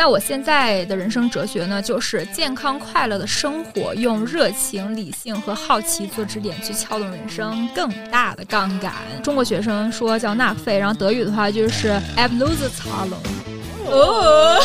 [0.00, 8.94] 那我现在的人生哲学呢，就是健康快乐的生活，用热情、理性和好奇做支点，去撬动人生更大的杠杆。
[9.22, 14.58] 中国学生说叫纳费，然后德语的话就是 a b l u z e z a l o n 哦，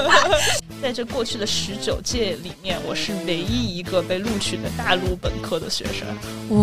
[0.80, 6.08] 在这过去的十九届里面，我是唯一一个被录取的大陆本科的学生。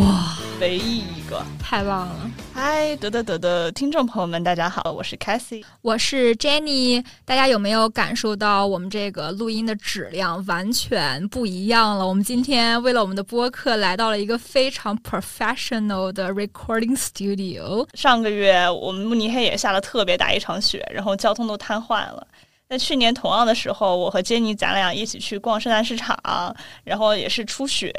[0.02, 2.32] 哇，唯一一个，太棒了！
[2.54, 7.02] 嗨，得得得的听众朋友们，大家好，我是 Cassie，我是 Jenny。
[7.24, 12.06] 大家有没有感受到我们这个录音的质量完全不一样了？
[12.06, 17.88] 我们今天为了我们的播客来到了一个非常 professional 的 recording studio。
[17.94, 22.28] 上个月我们慕尼黑也下了特别大一场雪，然后交通都瘫痪了。
[22.70, 26.16] 在去年同样的时候，我和杰尼咱俩一起去逛圣诞市场，
[26.84, 27.92] 然后也是初雪。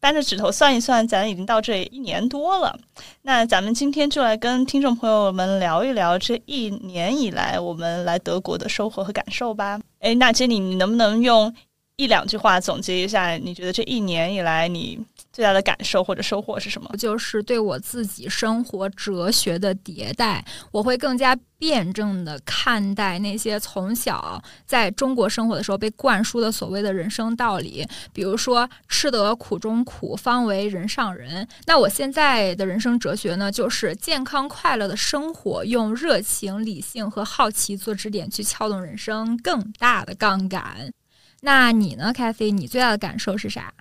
[0.00, 2.76] 扳着指头算一算，咱已经到这一年多了。
[3.22, 9.80] 那咱们今天就来跟听众朋友们聊一聊这一年以来我们来德国的收获和感受吧。
[10.00, 11.54] 哎，那杰尼，你能不能用
[11.94, 13.36] 一两句话总结一下？
[13.36, 14.98] 你觉得这一年以来你？
[15.34, 16.88] 最大的感受或者收获是什么？
[16.96, 31.48] 就是对我自己生活哲学的迭代，我会更加辩证的看待那些从小在中国生活的时候被灌输的所谓的人生道理，比如说“吃得苦中苦，方为人上人”。
[31.66, 40.92] 那我现在的人生哲学呢，就是健康快乐的生活，用热情、理性和好奇做支点，去撬动人生更大的杠杆。
[41.40, 42.52] 那你呢，咖啡？
[42.52, 43.74] 你最大的感受是啥？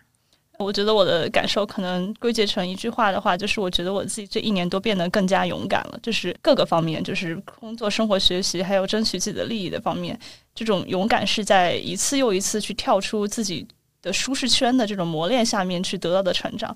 [0.64, 10.18] 我觉得我的感受可能归结成一句话的话，就是我觉得我自己这一年都变得更加勇敢了，就是各个方面，就是工作、生活、学习，还有争取自己的利益的方面，
[10.56, 13.68] 这种勇敢是在一次又一次去跳出自己
[14.02, 16.76] 的舒适圈的这种磨练下面去得到的成长。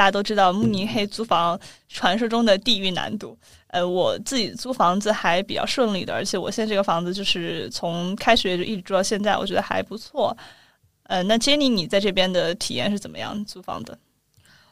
[0.00, 3.36] 大家都知道慕尼黑租房传说中的地狱难度。
[3.66, 10.34] 呃，我自己租房子还比较顺利的，而且我现在这个房子就是从开学就一直住到现在，我觉得还不错。
[11.02, 13.44] 呃，那 Jenny，你在这边的体验是怎么样？
[13.44, 13.98] 租房的？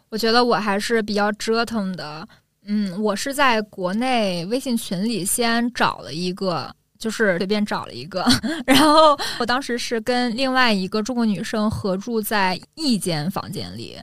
[0.08, 2.26] 我觉得我还是比较折腾的。
[2.64, 8.26] 嗯，我是在国内微信群里先找了一个，就是随便找了一个，
[8.64, 13.98] 然后我当时是跟另外一个中国女生合住在一间房间里。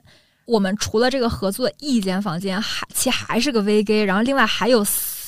[0.46, 4.86] 我们除了这个合租的一间房间，还其还是个 V G，然后另外还有。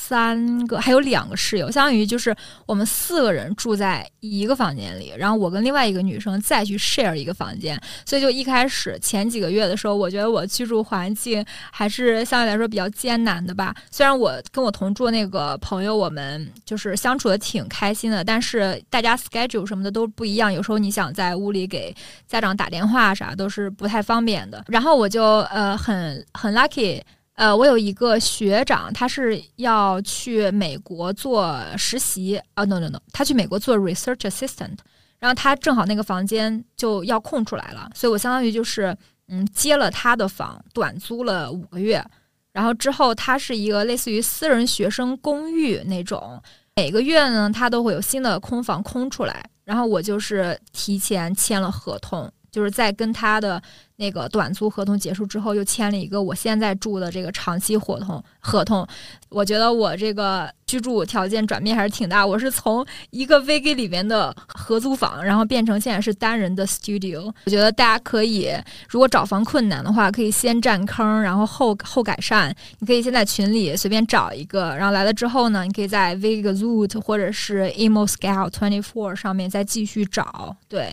[0.09, 13.71] 三个还有两个室友，相当于就是我们四个人住在一个房间里，然后我跟另外一个女生再去 share 一个房间，所以就一开始前几个月的时候，我觉得我居住环境还是相对来说比较艰难的吧。
[13.91, 21.95] 虽然我跟我同住那个朋友，我们就是相处的挺开心的，但是大家 schedule 什么的都不一样，有时候你想在屋里给
[22.27, 24.65] 家长打电话啥都是不太方便的。
[24.69, 26.99] 然后我就呃很很 lucky。
[27.39, 32.37] 呃，我有一个学长，他是要去美国做实习。
[32.53, 34.75] 啊，no no no，他去美国做 research assistant，
[35.19, 38.93] 然后他正好那个房间就要空出来了，所以我相当于就是
[39.29, 42.03] 嗯接了他的房，短租了五个月，
[42.51, 46.43] 然后之后他是一个类似于私人学生公寓那种，
[46.75, 52.29] 每个月呢他都会有新的空房空出来，然后我就是提前签了合同。
[52.51, 53.61] 就是在跟他的
[53.97, 58.23] 那个短租合同结束之后，又签了一个我现在住的这个长期合同。
[58.39, 58.87] 合同，
[59.29, 62.25] 我觉得我这个居住条件转变还是挺大。
[62.25, 67.31] 我是从一个 VG 里面的合租房，然后变成现在是单人的 studio。
[67.45, 68.49] 我觉得大家可以，
[68.87, 72.55] 如果找房困难的话，可以先占坑，然后后后改善。
[72.79, 80.55] 你可以先在群里随便找一个，然后来了之后呢，你可以在 VG Zoot 或者是 Emo Scout Twenty Four 上面再继续找。
[80.67, 80.91] 对。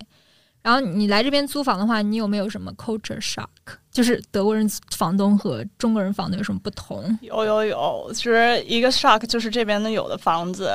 [0.67, 3.47] 然后你来这边租房的话，你有没有什么 culture shock？
[3.93, 7.17] 就是德国人房东和中国人房东有什么不同？
[7.23, 10.69] 有有有，其实一个 shock，就是这边的有的房子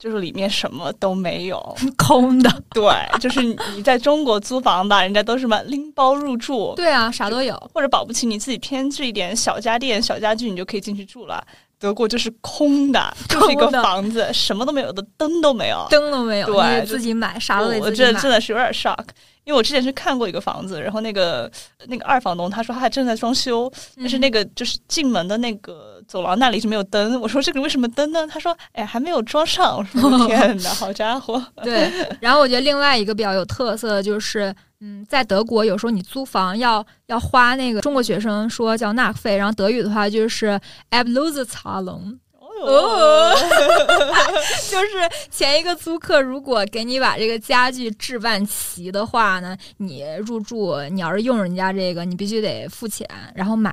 [0.00, 2.62] 就是里面什么都没有， 空的。
[2.70, 3.40] 对，就是
[3.76, 7.54] 你在中国租房吧，人家都是什么拎包入住，对啊，啥都有。
[7.72, 11.40] 或者保不齐你自己添置一点小家电、小家具，你就可以进去住了。
[11.78, 18.12] 德国就是空的， 就是一个房子，什么都没有的，灯都没有，灯都没有，对，自己买，啥都得自己买。
[18.12, 19.04] 这真的是有点 shock，
[19.46, 21.50] 因为我之前是看过一个房子，然后那个
[21.86, 27.18] 那个二房东他说他还正在装修，但是那个就是进门的那个走廊那里是没有灯。
[27.20, 28.26] 我说这个为什么灯呢？
[28.26, 29.78] 他说哎还没有装上。
[29.78, 31.42] 我说 天哪，好家伙！
[31.62, 31.90] 对，
[32.20, 34.54] 然后我觉得另外一个比较有特色的就是。
[34.80, 40.48] 嗯，在德国有时候你租房要要花那个中国学生说叫纳费，然后德语的话就是
[40.90, 42.20] a b l u z e z a l o n
[42.62, 43.34] 哦，
[44.70, 53.72] 就是前一个租客如果给你把这个家具置办齐的话呢，你入住，你要是用人家这个，你必须得付钱，然后买。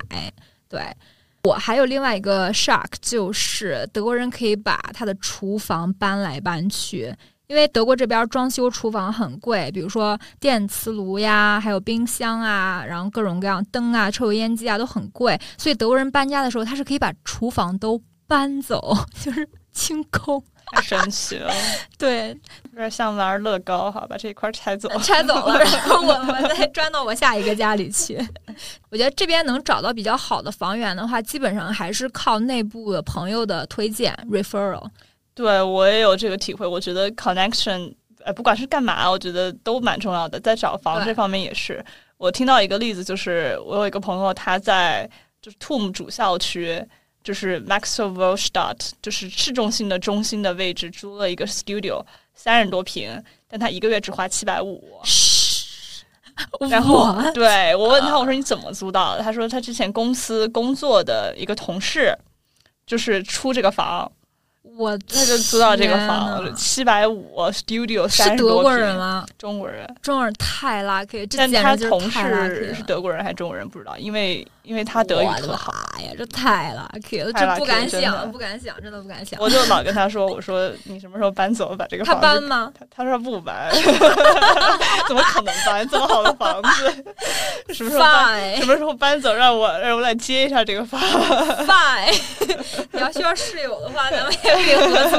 [0.68, 0.82] 对
[1.44, 7.14] 我还有另外一个 shock，就是德国人可以把他的厨房搬来搬去。
[7.46, 20.42] 因为德国这边装修厨房很贵，比如说电磁炉呀，还有冰箱啊，然后各种各样灯啊、抽油烟机啊都很贵，所以德国人搬家的时候，他是可以把厨房都搬走， 就是清空。
[20.72, 21.52] 太神奇了，
[21.98, 22.30] 对，
[22.72, 28.18] 有点像玩乐高哈，把这一块拆走，拆走了， 然后我们再转到我下一个家里去。
[28.90, 34.88] 我觉得这边能找到比较好的房源的话，基本上还是靠内部的朋友的推荐 （referral）。
[35.34, 37.94] 对我也有这个体会，我觉得 connection，
[38.24, 40.40] 呃，不管是干嘛，我觉得都蛮重要的。
[40.40, 41.84] 在找房这方面也是。
[42.16, 45.08] 我听到一个例子，就是我有一个朋友，他在
[45.42, 46.82] 就是 TOM 主校区，
[47.24, 52.04] 就是 Maxwellstadt，就是市中心的中心的位置，租了一个 studio，
[52.34, 55.00] 三十多平，但他一个月只花七百五。
[56.68, 59.22] 然后对我问他，我说你怎么租到的？
[59.22, 62.12] 他说他之前公司工作的一个同事，
[62.86, 64.10] 就是出这个房。
[64.76, 69.24] 我他就租到这个房，七百五，studio 是德国人吗？
[69.38, 79.40] 中国人，中国人太 lucky，但他同事是德国人还是中国人不知道，因为因为他德语特好呀，这太 lucky 了，这不敢想，不敢想，真的不敢想。
[79.40, 82.20] 我就老跟他说，我说你什么时候搬走，把这个房子？
[82.20, 82.72] 他搬吗？
[82.78, 83.70] 他他说不搬，
[85.06, 85.86] 怎么可能搬？
[85.88, 87.04] 这么好的房子，
[87.74, 88.56] 什么时候搬？
[88.56, 89.32] 什么时候搬走？
[89.34, 91.00] 让我让我来接一下这个房。
[91.00, 92.20] Fine，
[92.92, 94.74] 你要需要室友的话，咱们也可以。
[94.84, 95.16] 合租，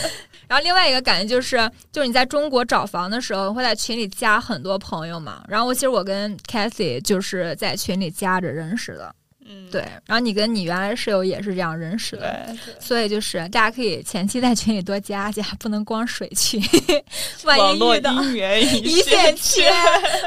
[0.48, 5.42] 然后另外一个感觉就是，就是你在中国找房的时候，会在群里加很多朋友嘛。
[5.48, 9.14] 然后我其实我跟 Cathy 就是在群里加着认识的，
[9.46, 9.82] 嗯，对。
[10.06, 16.62] 然后你跟你原来室友也是这样认识的，所以就是大家可以前期在群里多加加，不能光水群，
[17.44, 19.72] 万一遇到一线牵，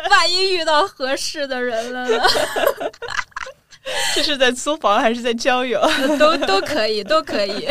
[0.09, 2.23] 万一遇到合适的人了呢？
[4.13, 5.81] 这是在租房还是在交友？
[6.19, 7.65] 都都可以，都可以。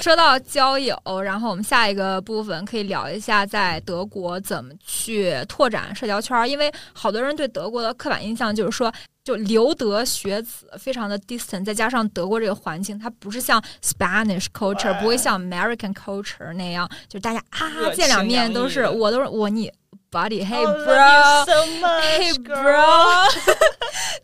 [0.00, 6.48] 说到交友，然后我们下一个部分可以聊一下在德国怎么去拓展社交圈。
[6.48, 8.92] 因为好多人对德国的刻板印象就是说，
[9.26, 19.68] 就留德学子非常的 distant，再加上德国这个环境，它不是像 Spanish culture，不会像 American culture 那样，就大家啊见两面都是我都是我你。
[20.12, 23.28] Buddy，Hey bro，Hey bro，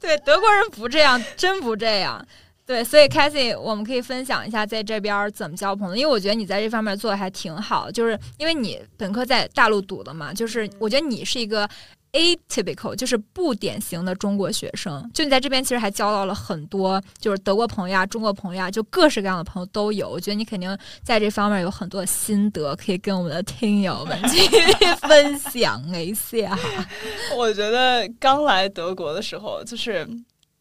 [0.01, 2.25] 对德国人不这样，真不这样。
[2.65, 11.69] 对，所以 Cathy，我们可以分享一下在这边怎么交朋友，因为我觉得你在这方面做的还挺好，就是因为你本科在大陆读的嘛，就是我觉得你是一个。
[12.13, 20.11] Atypical 就是不典型的中国学生，就你在这边其实还交到了很多，就是德国朋友啊、中国朋友啊，就各式各样的朋友都有。
[20.11, 24.39] 我觉得你肯定在这方面有很多的心得，可以跟我们的听友们去
[25.09, 26.59] 分享一下。
[27.35, 30.07] 我觉得刚来德国的时候，就是，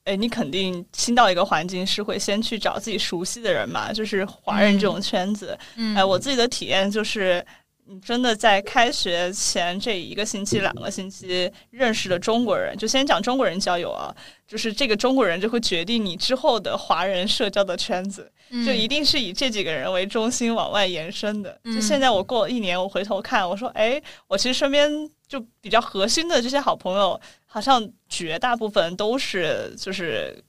[0.06, 5.60] 哎，你肯定新到一个环境是会先去找自己熟悉的人嘛，就是华人这种圈子。
[5.98, 7.46] 哎，我自己的体验就是。
[7.92, 14.16] 你真的在开学前这一个星期、两个星期认识的中国人，就先讲中国人交友啊，
[14.48, 18.32] 就是这个中国人就会决定你之后的华人社交的圈子，
[18.66, 21.60] 就一定是以这几个人为中心往外延伸的。
[21.66, 24.90] 就现在我过了一年，我回头看，我说，哎，我其实身边
[25.28, 30.42] 就比较核心的这些好朋友，好像绝大部分都是就是。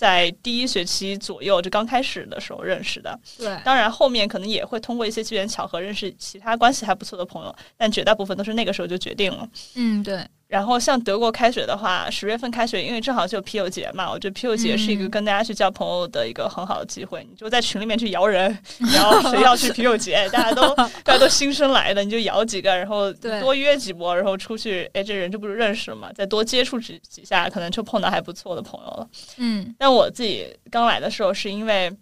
[0.00, 3.20] 在第一学期左右，就刚开始的时候认识的。
[3.36, 9.46] 对，当然后面可能也会通过一些机缘巧合认识其他关系还不错的朋友，但绝大部分都是那个时候就决定了。
[9.74, 10.26] 嗯，对。
[10.50, 17.24] 然后像德国开学的话，十月份开学，因为正好就啤酒节嘛，我觉得啤酒节是一个跟大家去交朋友的一个很好的机会。
[17.30, 18.46] 你就在群里面去摇人，
[18.92, 26.12] 然后谁要去 啤酒节，大家都大家都新生来的，你就摇几个，然后多约几波，然后出去，哎，这人就不是认识了嘛？
[26.12, 29.08] 再多接触几几下，可能就碰到还不错的朋友了。
[29.36, 31.96] 嗯，但我自己刚来的时候是因为。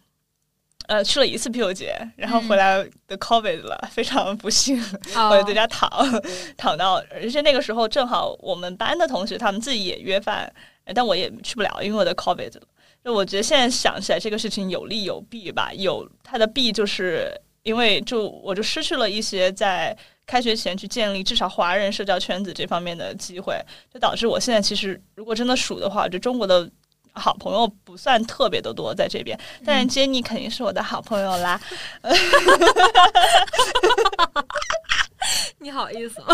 [0.88, 4.82] 呃，去了一次啤酒节，然后回来的 COVID 了，非常不幸，
[5.30, 5.90] 我就在家躺
[6.56, 10.50] 躺到，而且那个时候正好我们班的同学他们自己也约饭，
[10.94, 12.62] 但我也去不了，因为我的 COVID 了。
[13.04, 17.30] 就我觉得现在想起来这个事情有利有弊吧，有它的弊就是
[17.64, 19.94] 因为就我就失去了一些在
[20.26, 23.54] 开学前去建立至少华人社交圈子这方面的机会，
[23.92, 26.66] 就导致我现在其实如果真的数的话，就中国的。
[27.18, 31.60] 好朋友不算特别的多在这边，但是杰尼肯定是我的好朋友啦。
[35.58, 36.28] 你好意思吗？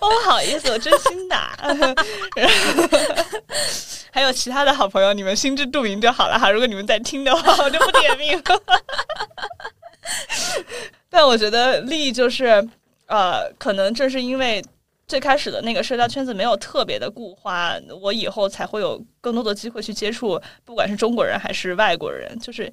[0.00, 1.36] 我 好意思，我真心的。
[4.12, 6.50] 还有其他的好朋友，你们心知肚明就好了哈。
[6.50, 8.42] 如果你们在听的话，我就不点名。
[11.10, 12.66] 但我觉得利益就是，
[13.06, 14.64] 呃，可能正是因为
[15.06, 22.70] 最开始的那个社交圈子没有特别的固化，我以后才会有更多的机会去接触，不管是中国人还是外国人，就是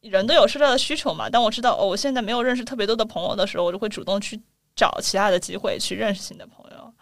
[0.00, 1.28] 人都有社交的需求嘛。
[1.28, 4.40] 当我知道哦，我现在没有认识特别多的朋友的时候，我就会主动去
[4.74, 6.92] 找其他的机会去认识新的朋友。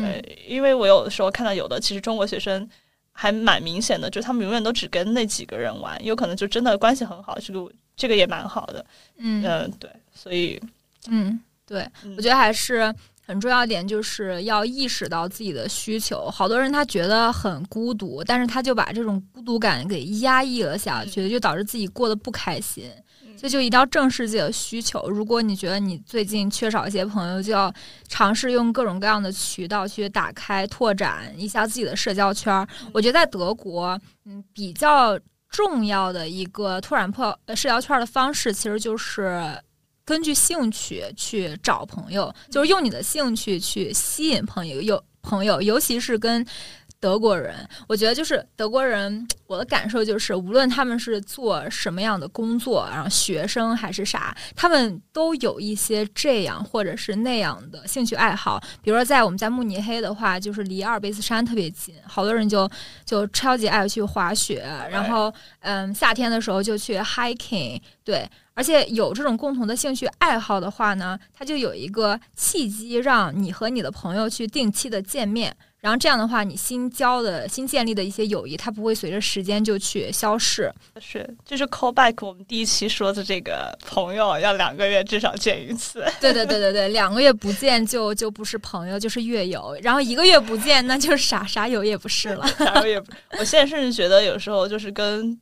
[0.00, 2.68] 对，因为我有的时候看到有的其实中国学生
[3.10, 8.84] 还蛮明显的，就他们永远都只跟那几个人玩，有可能就真的关系很好，这个这个也蛮好的。
[9.16, 9.90] 嗯嗯，对。
[10.14, 10.60] 所以，
[11.08, 12.94] 嗯，对，我觉得还是
[13.30, 16.28] 很重要一点，就是要意识到自己的需求。
[16.28, 22.90] 好多人他觉得很孤独，但是他就把这种孤独感给压抑了下去，就导致自己过得不开心。
[23.38, 25.08] 所以就一定要正视自己的需求。
[25.08, 27.72] 如果你觉得你最近缺少一些朋友，就要
[28.08, 32.66] 尝试用各种各样的渠道去打开、拓展一下自己的社交圈。
[32.92, 33.96] 我觉得在德国，
[34.26, 35.16] 嗯，比较
[35.48, 39.40] 重要的一个拓展破社交圈的方式，其实就是。
[40.04, 46.46] 根据兴趣去找朋友，就是用你的兴趣去吸引朋友，有朋友，尤其是跟。
[46.98, 58.62] 德国人，我觉得就是德国人，我的感受就是，无论他们是做什么样的工作，然后学生还是啥，他们都有一些这样或者是那样的兴趣爱好。
[58.82, 62.70] 比如说，在我们在慕尼黑的话，就是离阿尔卑斯山特别近，好多人就
[63.06, 68.28] 就超级爱去滑雪，然后嗯，夏天的时候就去 hiking，对，
[68.60, 75.56] 而且有这种共同的兴趣爱好的话呢，它就有一个契机，让你和你的朋友去定期的见面。
[75.80, 80.70] 然后这样的话，你新交的新建立的一些友谊，它不会随着时间就去消逝。
[81.00, 86.04] 是，就是 call back 我们第一期说的这个朋友，要两个月至少见一次。
[86.20, 89.74] 对对对对对，两个月不见就就不是朋友，就是月友。
[89.80, 92.46] 然后一个月不见，那就啥啥友也不是了。
[92.62, 95.40] 啥友也不，我现在甚至觉得有时候就是跟。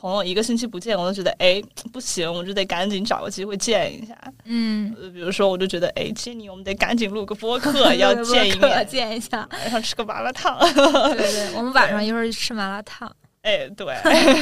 [0.00, 1.60] 朋友一个星期不见，我都觉得哎
[1.92, 4.16] 不行，我就得赶紧找个机会见一下。
[4.44, 10.56] 嗯，比如说，我就觉得哎，接你，我们得赶紧录个播客， 要见一面，见一下，晚上吃个麻辣烫。
[10.72, 13.10] 对对，我们晚上一会儿去吃麻辣烫。
[13.42, 13.86] 哎，对，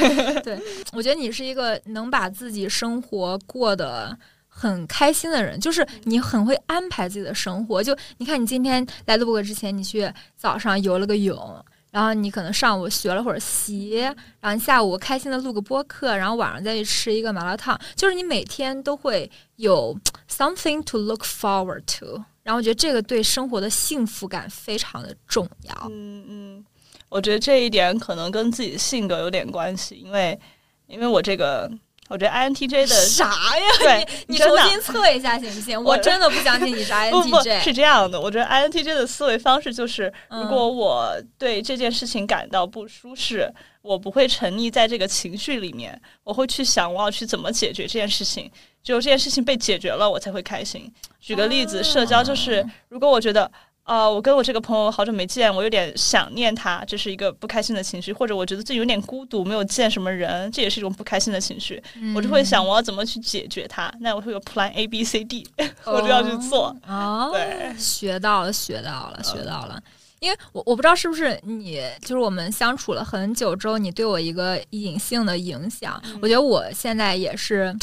[0.43, 0.59] 对，
[0.93, 4.15] 我觉得你是一个能把自己生活过得
[4.47, 7.81] 很开心的人，就是你很会安排自己的生活。
[7.81, 11.65] 就你看，你今天来录播之前，你去早上游了个泳。
[11.97, 13.95] 然后你可能上午学了会儿习，
[14.39, 19.97] 然后下午开心的录个播客，然后晚上再去吃一个麻辣烫，就是你每天都会有
[20.29, 22.23] something to look forward to。
[22.43, 25.87] 然后我觉得这个对生活的幸福感非常的重要。
[25.89, 26.65] 嗯嗯，
[27.09, 30.39] 我觉得这一点可能跟自己的性格有点关系，因为
[30.85, 31.67] 因为我这个。
[32.07, 33.65] 我觉得 INTJ 的 啥呀？
[33.79, 35.83] 对你重新测一下行不行？
[35.83, 37.11] 我真的不相信你是 INTJ。
[37.11, 38.19] 不不，是这样的。
[38.19, 48.51] 我觉得 INTJ 的思维方式就是，如果我对这件事情感到不舒适，我不会沉溺在这个情绪里面，我会去想我要去怎么解决这件事情。
[48.83, 50.89] 只有这件事情被解决了，我才会开心。
[51.19, 53.51] 举个例子，社交就是，如果我觉得。
[53.87, 61.81] 啊，我跟我这个朋友好久没见，我有点想念他，这是一个不开心的情绪，或者我觉得自己有点孤独，没有见什么人，这也是一种不开心的情绪。
[62.13, 65.47] 我就会想我要怎么去解决它，那我会有 Plan A B C D，
[65.87, 66.75] 我就要去做。
[66.85, 69.81] 哦，对，学到了，学到了，学到了。
[70.19, 76.01] 因为我我不知道是不是你，就是我们相处了很久之后，你对我一个隐性的影响。
[76.21, 77.73] 我觉得我现在也是。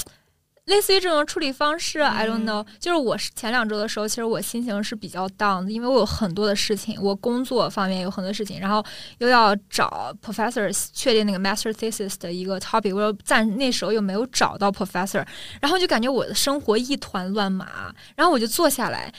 [0.66, 2.66] 类似于这种处理方式，I don't know。
[2.78, 8.82] 就是我是前两周的时候，其实我心情是比较 down 的，因为我有很多的事情，我工作方面有很多事情，然后
[9.18, 15.24] 又要找 professor 确定那个 master thesis 的一个 topic，我又暂那时候又没有找到 professor，
[15.60, 19.12] 然后就感觉我的生活一团乱麻，然后我就坐下来。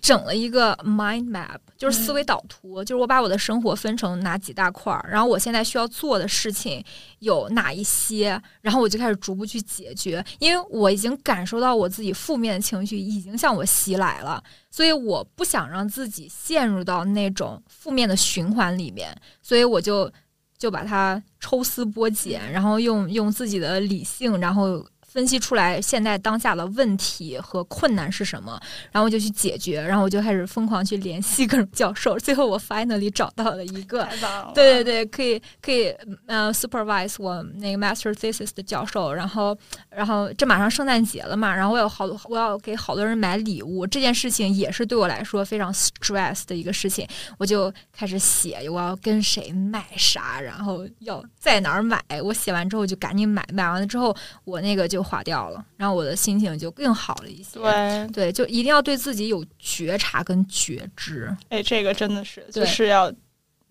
[0.00, 6.82] 整了一个 mind map，就是思维导图，就是我把我的生活分成哪几大块儿，然后我现在需要做的事情
[7.20, 10.24] 有哪一些，然后我就开始逐步去解决。
[10.38, 20.10] 因为我已经感受到我自己负面的情绪已经向我袭来了，所以我不想让自己陷入到那种负面的循环里面，所以我就
[20.56, 24.84] 就把它抽丝剥茧，然后用用自己的理性，然后。
[25.14, 34.04] 分析出来现在当下的问题和困难是什么，然后我就去解决，然后我就开始疯狂去联系各种教授，最后我 finally 找到了一个，
[34.52, 35.94] 对对对，可以可以
[36.26, 39.56] 呃 supervise 我那个 master thesis 的教授，然后
[39.88, 47.06] 然后这马上圣诞节了嘛，然后我有好多我要给好多人买礼物，这件事情也是对我来说非常 stress 的一个事情，
[47.38, 55.03] 我就开始写我要跟谁买啥，然后要在哪儿买，我写完之后就赶紧买，买完了之后我那个就。
[55.04, 57.60] 划掉了，然后我的心情就更好了一些。
[57.60, 61.36] 对对，就一定要对自己有觉察跟觉知。
[61.50, 63.12] 哎，这个真的是，就是要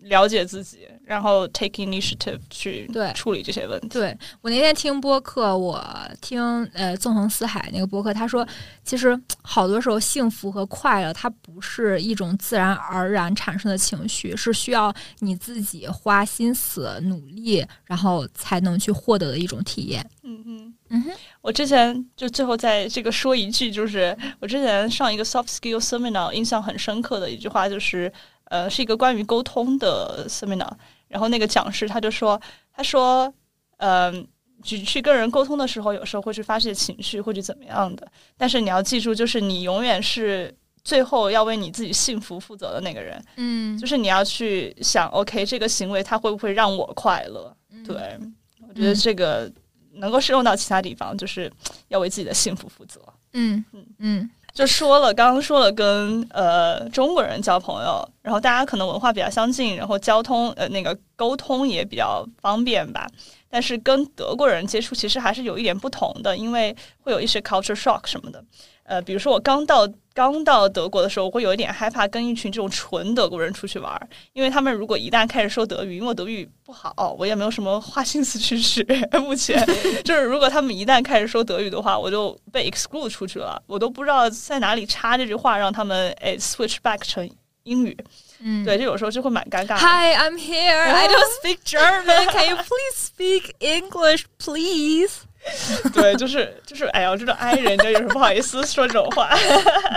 [0.04, 3.88] 了解自己，然后 take initiative 去对处理这些问题。
[3.88, 5.82] 对我那天听播客，我
[6.20, 6.42] 听
[6.74, 8.46] 呃纵横四海那个播客，他说，
[8.84, 20.04] 其实好多时候幸福和快乐，它不是一种自然而然产生的情绪，是需要你自己花心思努力，然后才能去获得的一种体验。
[20.22, 28.12] 嗯嗯嗯哼，我之前就最后在这个说一句，就是我之前上一个 soft skill seminar，印象很深刻的一句话就是。
[28.54, 30.70] 呃，是一个关于沟通的 seminar，
[31.08, 32.40] 然后那个讲师他就说，
[32.72, 33.34] 他说，
[33.78, 34.24] 嗯，
[34.62, 38.06] 去去跟人沟通的时候，有时候会去发泄情绪，或者怎么样的，
[38.36, 47.52] 但是你要记住，就是你永远是最后要为你自己幸福负责的那个人，嗯，就是你要去想，OK，这个行为它会不会让我快乐？
[47.84, 48.16] 对，
[48.68, 49.50] 我觉得这个
[49.94, 51.50] 能够适用到其他地方，就是
[51.88, 53.00] 要为自己的幸福负责。
[53.32, 53.84] 嗯嗯。
[53.98, 54.30] 嗯。
[54.54, 63.06] 就说了，刚刚说了跟呃中国人交朋友，然后大家可能文化比较相近，然后交通呃那个沟通也比较方便吧。
[63.48, 68.44] 但是跟德国人接触其实还是有一点不同的，因为会有一些 culture shock 什么的。
[68.82, 78.84] 呃，比如说我刚到刚到德国的时候，我会有一点害怕跟一群这种纯德国人出去玩，因为他们如果一旦开始说德语，因为我德语不好，我也没有什么花心思去学。
[79.22, 79.64] 目前
[80.04, 87.26] 就是如果他们一旦开始说德语的话，我就被 exclude 出去了，我都不知道在哪里插这句话，让他们诶 switch back 成
[87.62, 87.96] 英语。
[88.46, 89.78] 嗯，对，就有时候就会蛮尴尬。
[89.78, 90.78] Hi, I'm here.
[90.78, 92.26] I don't speak German.
[92.30, 95.22] Can you please speak English, please?
[95.94, 99.30] 对，就是就是，哎呀，这种 I 人就有时候不好意思说这种话。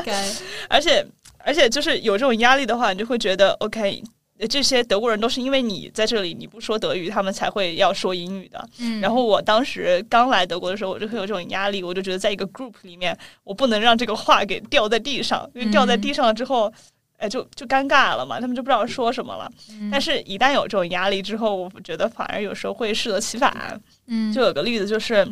[0.05, 0.31] 该，
[0.69, 1.05] 而且
[1.39, 4.01] 而且就是有这种压力的话，你就会觉得 OK，
[4.49, 8.69] 这些德国人都是因为你在这里你不说德语，他们才会要说英语的。
[8.79, 16.71] 嗯，然后我当时刚来德国的时候，我就会有这种压力，我就觉得在一个 group 里面，我不能让这个话给掉在地上，因为掉在地上了之后。
[17.17, 19.51] 哎，就就尴尬了嘛，他们就不知道说什么了。
[19.91, 23.81] 但是，一旦有这种压力之后，我觉得反而有时候会适得其反。
[24.05, 25.27] 嗯，就有个例子，就是，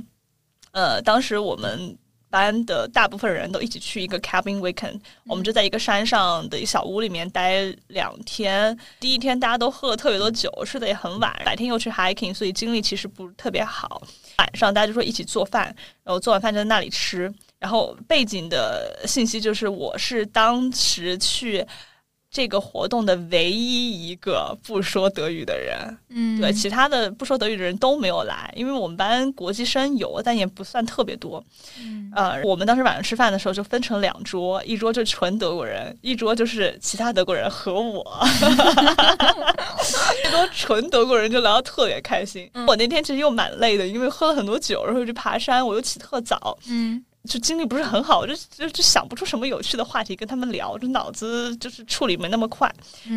[0.71, 1.95] 呃，当时我们
[2.27, 8.75] 班的大部分人都一起去一个 cabin weekend，我们就在一个山上的一小屋里面待两天。
[8.99, 14.01] 第一天大家都喝了特别多酒，睡得也很晚，白天又去 hiking，所以精力其实不是特别好。
[14.39, 15.65] 晚上大家就说一起做饭，
[16.03, 17.31] 然后做完饭就在那里吃。
[17.65, 21.65] 然后背景的信息就是，我是当时去
[22.29, 25.97] 这个活动的唯一一个不说德语的人。
[26.09, 31.43] 嗯，对，其他的不说德语的人都没有来，因为我们班国际生有，但也不算特别多。
[31.79, 38.05] 嗯，呃，我们当时晚上吃饭的时候就分成两桌，一桌就纯德国人，一桌就是其他德国人和我。
[40.21, 42.47] 这桌纯德国人就聊得特别开心。
[42.67, 46.55] 我那天其实又蛮累的，因为喝了很多酒，然后又去爬山，我又起特早。
[46.67, 47.03] 嗯。
[47.25, 52.73] 就精力不是很好，我就就就想不出什么有趣的话题跟他们聊，就脑子就是处理没那么快。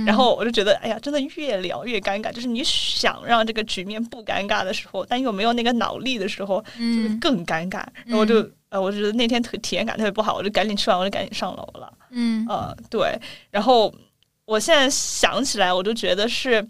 [0.07, 2.33] 然后我就觉得，哎呀，真的越聊越尴尬。
[2.33, 7.85] 就是你想让这个局面不尴尬的时候，但又没有那个脑力的时候，就是更尴尬。
[8.05, 11.93] 然后我就呃，我觉得那天特体验感特别不好，我就赶紧吃完，我就赶紧上楼了。
[12.11, 13.19] 嗯，呃，对。
[13.51, 13.95] 然后
[14.45, 16.67] 我现在想起来，我就觉得是。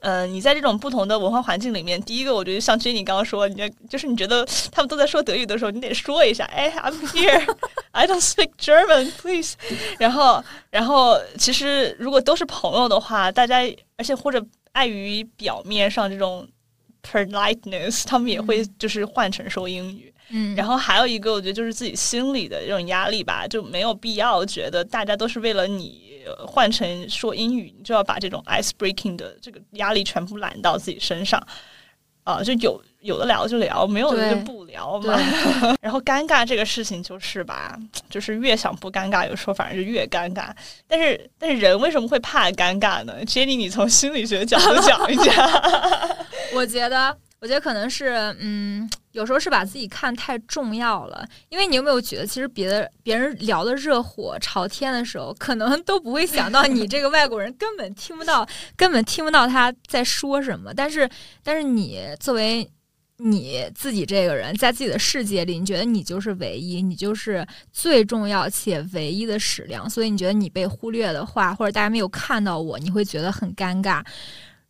[0.00, 9.56] 嗯，你在这种不同的文化环境里面，第一个我觉得像 Jenny 刚刚说，你就是你觉得他们都在说德语的时候，你得说一下，哎，I'm here，I don't speak German，please。
[9.98, 13.58] 然后，然后其实如果都是朋友的话，大家
[13.96, 16.48] 而且或者碍于表面上这种
[17.02, 20.09] politeness，他们也会就是换成说英语。
[20.30, 26.10] 嗯，然后还有一个，我觉得就是自己心里的这种压力吧，就没有必要觉得大家都是为了你。
[26.46, 31.44] 换成说英语，你就要把这种 ice breaking 的这个压力全部揽到自己身上，
[32.22, 35.18] 啊，就有有的聊就聊，没有的就不聊嘛。
[35.80, 37.76] 然后尴尬这个事情就是吧，
[38.10, 40.50] 就是越想不尴尬，有时候反而是越尴尬。
[40.86, 45.34] 但是但是人为什么会怕尴尬呢？Jenny，你从心理学角度讲一讲。
[46.54, 47.16] 我觉得。
[47.40, 51.26] 我觉得可能是，嗯，有时候是把自己看太重要了。
[51.48, 58.46] 因为你有没有觉得，其实别的别人聊的热火朝天的时候，可能都不会想到你这个外国人根本听不到，
[58.76, 60.72] 根本听不到他在说什么。
[60.74, 61.08] 但是，
[61.42, 62.70] 但是你作为
[63.16, 69.88] 你自己这个人，在自己的世界里，你觉得你就是唯一，你就是最重要且唯一的矢量。
[69.90, 74.02] 所以，你觉得你被忽略的话，或者大家没有看到我，你会觉得很尴尬。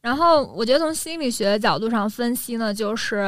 [0.00, 3.22] 然后我觉得从心理学角度上分析呢，就是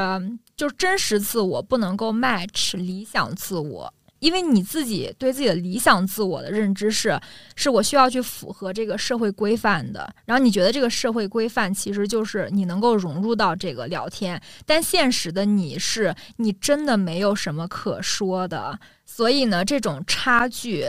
[0.57, 7.19] 就真实自我不能够 match 理想自我，因为你自己对自己的理想自我的认知是，
[7.57, 10.15] 是我需要去符合这个社会规范的。
[10.25, 20.87] 然后你觉得这个社会规范其实就是你能够融入到这个聊天，但现实的你是你真的没有什么可说的，所以呢，这种差距，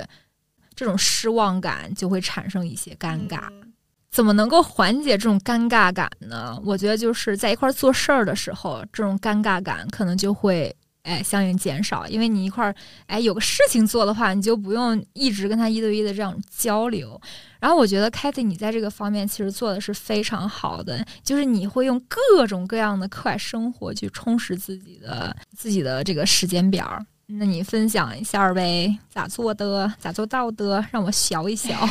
[0.75, 3.49] 这种失望感就会产生一些尴尬。
[4.13, 6.55] 怎么能够缓解这种尴尬感呢？
[6.63, 12.75] 我觉得就是在一块儿做事儿的时候，这种尴尬感可能就会哎相应减少，因为你一块儿
[13.07, 17.19] 哎有个事情做的话，你就不用一直跟他一对一的这样交流。
[17.59, 27.03] 然后我觉得 Kathy 你在这个方面其实做的是非常好的，就是你会用各种各样的课外生活去充实自己的自己的这个时间表。
[27.25, 31.73] 那你分享一下呗，咋做的，咋做到的，让我学一学。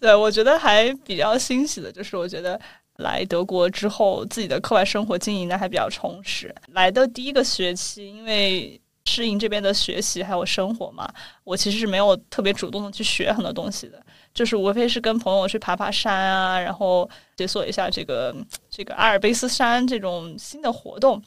[0.00, 2.60] 对，我觉得还比较欣喜的就是，我觉得
[2.96, 6.54] 来德国之后，自己的课外生活经营的还比较充实。
[6.68, 14.00] 来的第一个学期，因为适应这边的学习还有生活嘛，我其实是没有特别主动的去学很多东西的，
[14.34, 18.34] 就是无非是跟朋友去爬爬山啊，然后解锁一下这个
[18.70, 21.22] 这个阿尔卑斯山这种新的活动。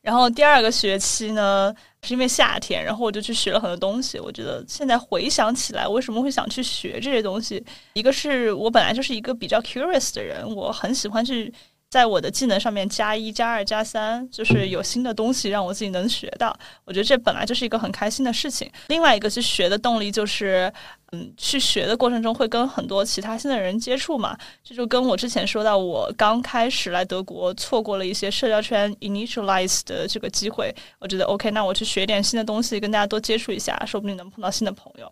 [0.00, 4.18] 然后第二个学期呢，是因为夏天，然后我就去学了很多东西。
[4.18, 7.64] 我觉得现在回想起来，为什么会想去学这些东西？
[7.94, 11.52] 一个是我本来就是一个比较 curious 的人，我很喜欢去。
[11.90, 16.54] 在我的技能上面加一加二加三，就是有新的东西让我自己能学到。
[16.84, 18.70] 我觉得这本来就是一个很开心的事情。
[18.88, 20.70] 另外一个去学的动力就是，
[21.12, 24.36] 嗯，去学的过程中会跟很多其他新的人接触嘛。
[24.62, 30.74] 这就跟我之前说到，我刚开始来德国，错过了一些社交圈 initialize 的这个机会。
[30.98, 35.10] 我觉得 OK，那我去学点新的东西，跟大家多接触一下，说不定能碰到新的朋友。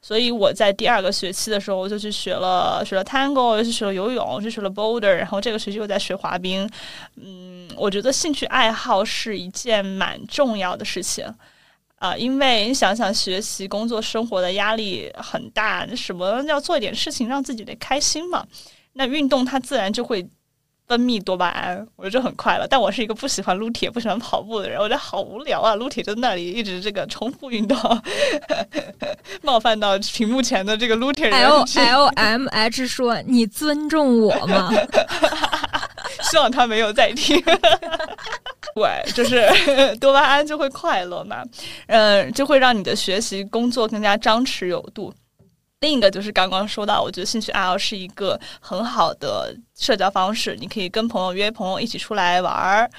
[0.00, 6.68] 所以我在第二个学期的时候，我就去学了学了 Tango，又去学了游泳，去学了 Boulder，然后这个学期又在学滑冰。
[7.16, 11.26] 嗯，我觉得兴趣爱好是一件蛮重要的事情
[11.96, 18.46] 啊，因为你想想，学习、工作、生活的压力很大，什么要做一点事情让自己得开心嘛？
[18.92, 20.28] 那运动它自然就会。
[20.88, 22.66] 分泌多巴胺，我觉得就很快乐。
[22.66, 25.74] 但我是一个不喜欢撸铁、不喜欢跑步的人，我觉得好无聊啊！
[25.74, 27.78] 撸铁就那里一直这个重复运动，
[29.42, 31.38] 冒犯到屏幕前的这个撸铁人。
[31.38, 34.72] L L M H 说：“你尊重我吗？”
[36.30, 37.40] 希望他没有在听。
[38.74, 41.44] 对，就是多巴胺就会快乐嘛，
[41.86, 45.12] 嗯，就会让你的学习、工作更加张弛有度。
[45.80, 50.56] 另一个就是刚刚说到，我觉得兴趣爱好是一个很好的社交方式。
[50.58, 52.90] 你可以跟朋友约朋友一起出来玩儿，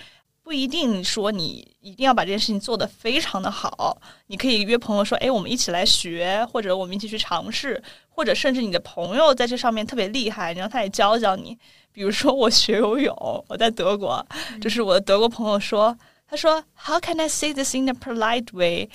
[0.43, 4.01] 不一定说你一定要把这件事情做得非常的好。
[4.27, 11.57] 你可以约朋友说：“哎，我们一起来学，或者我们一起去尝试，或者甚至你的朋友在这上面特别厉害，你让他也教教你。
[11.91, 14.25] 比如说我学游泳，我在德国，
[14.61, 15.93] 就是我的德国朋友说。”
[16.28, 18.88] 他说：“How can I say this in a polite way?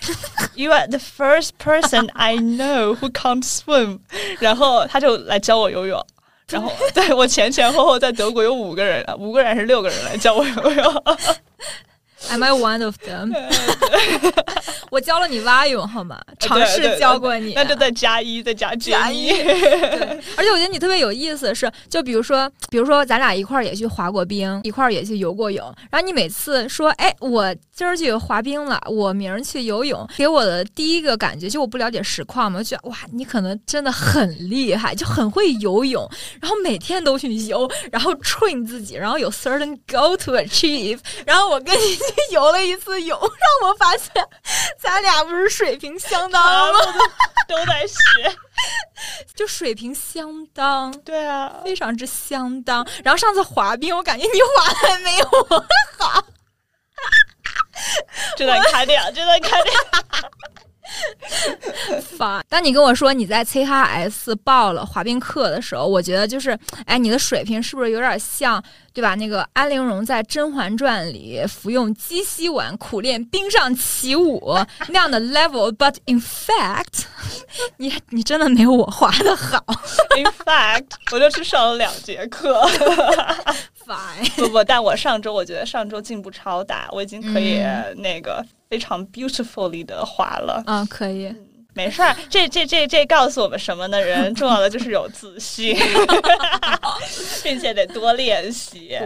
[0.55, 3.99] You are the first person I know who can't swim。”
[4.39, 6.05] 然后他就来教我游泳。
[6.49, 11.03] 然后对我前前后后在德国有五个人，五个人还是六个人来教我游泳。
[12.30, 13.32] Am I one of them？
[14.90, 16.20] 我教了你蛙泳好吗？
[16.38, 19.28] 尝试教过你，那就再加一，再加加一。
[19.28, 25.64] 对，而且我觉得你特别有意思的是，就比如说，比如说咱俩一块儿也去滑过冰，一块儿也去游过泳。
[25.90, 36.08] 然后你每次说，哎，我今儿去滑冰了，我明儿去游泳，给我的第一个感觉就我不了解实况嘛，就觉得哇，你可能真的很厉害，就很会游泳，
[36.40, 40.98] 然后每天都去游，然后 train 自己，然后有 certain goal to achieve。
[41.26, 41.98] 然后我跟你。
[42.32, 44.10] 游了一次泳， 让我发现
[44.78, 46.80] 咱俩不是水平相当吗？
[47.46, 47.96] 都在学，
[49.34, 52.86] 就水平相当，对啊，非常之相当。
[53.02, 55.58] 然后上次滑冰，我感觉你滑的还没有我
[55.98, 56.24] 好，
[58.36, 59.72] 这段开掉，这段开掉。
[62.16, 68.62] 发，当你跟我说你在 CHS 报了滑冰课的时候，我觉得就是，哎，你的水平是不是有点像，
[68.94, 69.14] 对吧？
[69.16, 74.56] 那个安陵容在《甄嬛传》里服用鸡西丸苦练冰上起舞
[74.88, 77.04] 那样的 level？But in fact，
[77.78, 79.62] 你你真的没有我滑的好。
[80.16, 82.62] In fact，我就去上了两节课。
[83.84, 87.60] Fine，不不，但我上周我觉得上周进步超大，我已经可以
[87.96, 88.44] 那个。
[88.70, 91.32] 非常 beautifully 的滑了嗯，可以，
[91.74, 92.16] 没事儿。
[92.30, 94.00] 这这这这告诉我们什么呢？
[94.00, 95.76] 人重要的就是有自信，
[97.42, 98.96] 并且得多练习。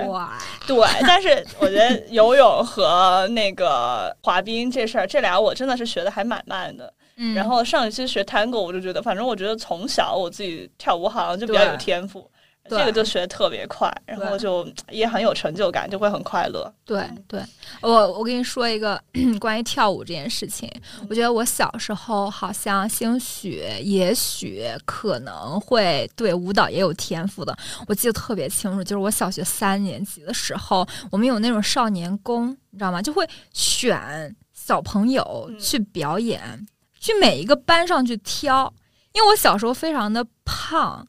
[0.66, 0.87] 对，对。
[1.07, 6.92] 但是我觉得游泳和那个滑冰这事儿，这俩我真的是学的还蛮慢的。
[7.16, 7.35] 嗯。
[7.35, 12.31] 然后上一期学 Tango，我就觉得，反正我觉得从小我自己跳舞好像就比较有天赋。
[12.68, 16.72] 这个就学的特别快，然后就也很有成就感，就会很快乐。
[16.85, 17.42] 对对，
[17.81, 19.00] 我我跟你说一个
[19.40, 20.70] 关于跳舞这件事情，
[21.09, 27.57] 我觉得我小时候好像兴许也许可能会对舞蹈也有天赋的。
[27.87, 33.00] 我记得特别清楚，就是我小学三年级的时候，我们有那种少年宫，你知道吗？
[33.02, 36.66] 就会选小朋友去表演，
[36.98, 38.72] 去每一个班上去挑。
[39.12, 41.07] 因为我小时候非常的胖。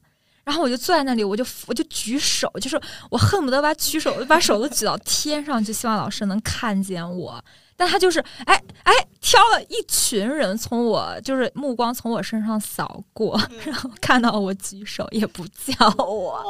[0.49, 2.81] 然后我就坐在那里，我就我就举手，就是
[3.11, 7.39] 我恨不得把举手把手都举到天上去，希望老师能看见我。
[7.77, 16.43] 但他就是哎哎，挑了一群人从我就是目光从我身上扫过， 然后看到我举手也不叫我。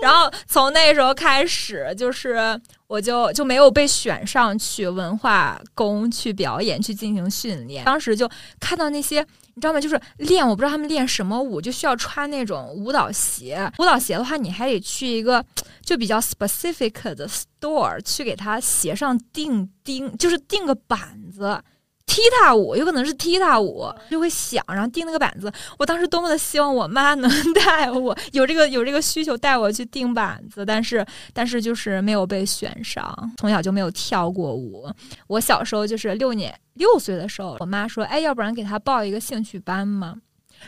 [0.00, 7.84] 然后从那时候开始，就是我就就没有被选上去文化宫去表演去进行训练。
[7.84, 9.26] 当时就看到那些。
[9.60, 9.80] 你知道吗？
[9.80, 13.70] 就是练，我不知道他们练什么舞，就需要穿那种舞蹈鞋。
[13.78, 15.44] 舞蹈鞋的话，你还得去一个
[15.84, 21.62] 就比较 specific 的 store 去给他鞋上钉钉，就是钉个板子。
[22.10, 25.50] 踢踏舞有可能是踢踏舞，就会响，然后钉那个板子。
[25.78, 33.32] 我当时多么的希望我妈能 带我，有这个有这个需求带我去钉板子，但是但是就是没有被选上。
[33.38, 34.92] 从小就没有跳过舞。
[35.28, 40.16] 我小时候就是六年六岁的时候，我妈说：“哎，要不然给他报一个兴趣班嘛。”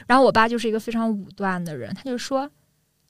[0.06, 2.48] 然后我爸就是一个非常武断的人，他就说：“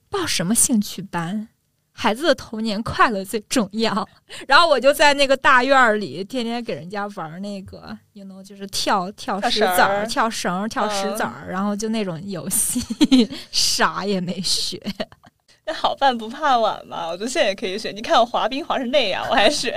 [0.09, 1.49] 报什么兴趣班？”
[1.93, 4.09] 孩子的童年快乐最重要，
[4.49, 12.81] 然后我就在那个大院儿里天天给人家玩那个，you know，就是跳跳石子儿、跳绳、跳石子儿，然后就那种游戏，
[13.53, 14.81] 啥也没学。
[15.65, 17.93] 那好饭不怕晚嘛，我觉得现在也可以学。
[17.93, 19.73] 你看我滑冰滑成那样，我还学。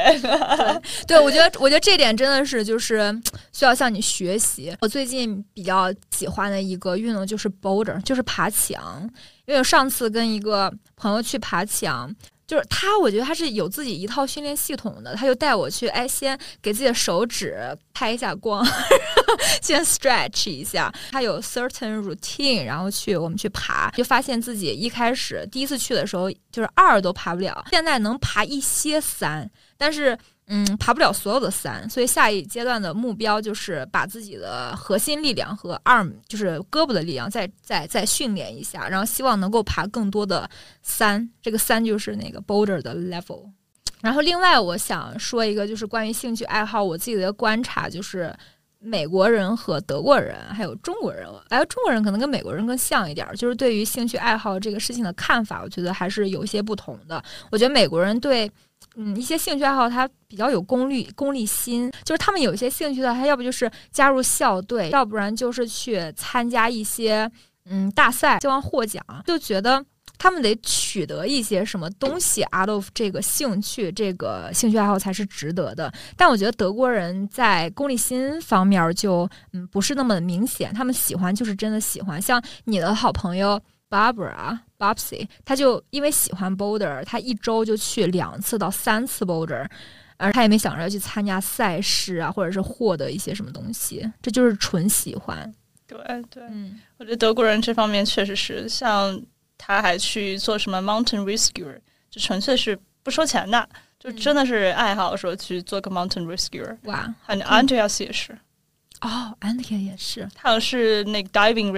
[1.05, 3.13] 对，我觉得，我觉得这点真的是就是
[3.53, 4.75] 需要向你学习。
[4.81, 9.07] 我最近比较喜欢的一个运动就是 boulder，就是爬墙。
[9.45, 12.13] 因为上次跟一个朋友去爬墙。
[12.47, 15.15] 就是他，我觉得他是有自己一套训练系统的。
[15.15, 17.57] 他就带我去，哎，先给自己的手指
[17.91, 18.63] 开一下光，
[19.63, 20.93] 先 stretch 一下。
[21.09, 30.15] 他有 certain routine，然后去我们去爬，就发现自己一开始第一次去的时候就是二都爬不了，现在能爬一些三，但是。
[30.47, 40.47] 嗯，爬不了所有的山，所以下一阶段的目标就是把自己的核心力量和 arm，就是胳膊的力量再再再训练一下，然后希望能够爬更多的
[40.83, 41.27] 三。
[41.41, 43.49] 这个三就是那个 boulder 的 level。
[44.01, 48.31] 然后另外我想说一个，就是关于兴趣爱好，我自己的观察就是
[48.77, 57.23] 美国人和德国人还有中国人，哎，中国人可能跟美国人更像一点，就是对于兴趣爱好这个事情的看法，我觉得还是有一些不同的。
[57.49, 58.47] 我觉得美国人对。
[58.97, 67.29] 嗯，一些兴趣爱好他比较有功利功利心，就是他们有一些兴趣的，他要不就是加入校队，要不然就是去参加一些
[67.65, 69.83] 嗯大赛，希望获奖，就觉得
[70.17, 75.91] 他们得取得一些什么东西 out of 这个兴趣，这个兴趣爱好才是值得的。
[76.15, 83.61] 但我觉得德国人在功利心方面就嗯不是那么明显，他们喜欢就是真的喜欢，像你的好朋友。
[83.89, 89.67] Barbara Bobsy，他就因为喜欢 boulder，他一周就去两次到三次 boulder，
[90.17, 95.53] 而他也没想着要去参加赛事啊，或者是获得一些什么东西，这就是纯喜欢。
[95.87, 95.97] 对
[96.29, 99.21] 对，嗯，我觉得德国人这方面确实是，像
[99.57, 101.77] 他还去做什么 mountain rescuer，
[102.09, 103.69] 就纯粹是不收钱的，
[103.99, 106.75] 就真的是爱好，说去做个 mountain rescuer。
[106.85, 108.35] 哇，还有 Andreas 也是，
[109.01, 111.71] 哦，Andreas 也是，他好像是那个 diving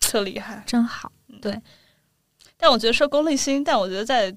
[0.00, 1.10] 特厉害，真好。
[1.40, 1.58] 对，
[2.56, 4.34] 但我觉得说功利心，但我觉得在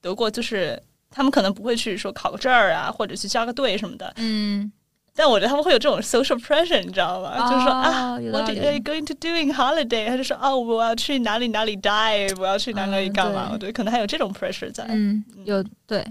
[0.00, 0.80] 德国就是
[1.10, 4.12] 他们可能不会去说考个证儿啊，或者去加个队什么的。
[4.16, 4.70] 嗯，
[5.14, 7.48] 但我觉得他们会有这种 social pressure，你知道吗？
[7.48, 10.08] 就是说啊，What are you going to doing holiday？
[10.08, 13.50] 他就说哦，我要去哪里哪里 dive，我要去哪里干嘛？
[13.52, 14.84] 我觉得可能还有这种 pressure 在。
[14.88, 16.04] 嗯，有对。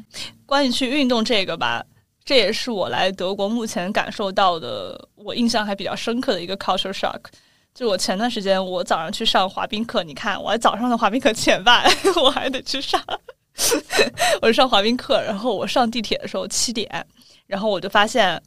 [0.45, 1.83] 关于去运动这个吧，
[2.23, 7.19] 这也是我来德国目前感受到的，我印象还比较深刻的一个 culture shock。
[7.73, 11.83] 就我前段时间，我早上去上滑冰课，你看，我早上的滑冰课七点半，
[12.21, 13.01] 我还得去上，
[14.41, 17.05] 我上滑冰课，然后我上地铁的时候七点，
[17.47, 18.41] 然后我就发现。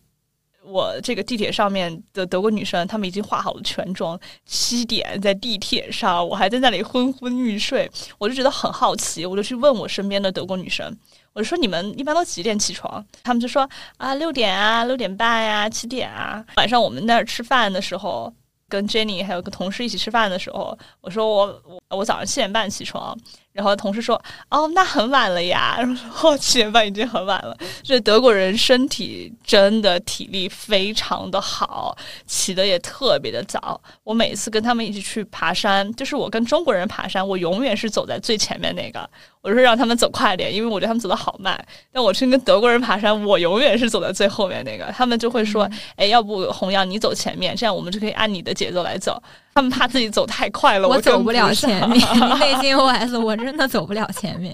[0.67, 10.91] 我这个地铁上面的德国女生，她们已经化好了全妆，七点在地铁上，我还在那里昏昏欲睡，我就觉得很好奇，我就去问我身边的德国女生，
[11.35, 13.05] 我就说你们一般都几点起床？
[13.23, 16.43] 她们就说啊六点啊，六点半呀，七点啊。
[16.57, 18.33] 晚上我们那儿吃饭的时候。
[18.75, 23.17] 跟 Jenny 还有个同事一起吃饭的时候，我说我我我早上七点半起床，
[23.53, 27.57] 然后同事说哦那很晚了呀， 然后说七点半已经很晚了。
[27.85, 33.81] 这德国人身体真的体力非常的好，起的也特别的早。
[34.03, 39.09] 我每次跟他们一起去爬山，就是我跟中国人爬山，我永远是走在最前面那个。
[39.45, 41.63] 我说让他们走快点，因为我觉得他们走的好慢。
[41.93, 44.87] 但我去跟德国人爬山，我永远是走在最后面那个。
[44.97, 49.23] 他们就会说：“哎，要不弘扬你走前面，这样我们就可以按你的节奏来走。”
[49.55, 52.01] 他们怕自己走太快了，我走不了前面。
[52.41, 54.53] 内心 OS：我真的走不了前面，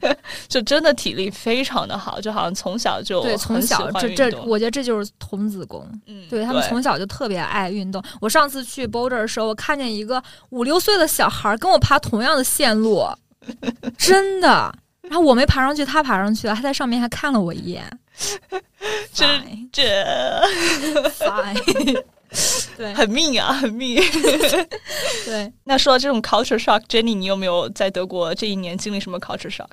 [0.48, 5.86] 就真的体力非常的好，就好像从小就对从小这这，我觉得这就是童子功。
[6.06, 8.02] 嗯，对他们从小就特别爱运动。
[8.20, 13.06] 我上次去 Boulder 的时候，我看见一个五六岁的小孩跟我爬同样的线路，
[13.98, 14.74] 真的。
[15.02, 17.84] 然后我没爬上去，他爬上去了，他在上面还看了我一眼。
[19.12, 19.26] 这
[19.72, 19.82] 这，
[21.18, 22.04] fine，
[22.76, 24.00] 对，很命啊，很命。
[25.24, 29.66] 对，那说到这种 culture shock，Jenny，你有没有在德国这一年经历什么 culture shock？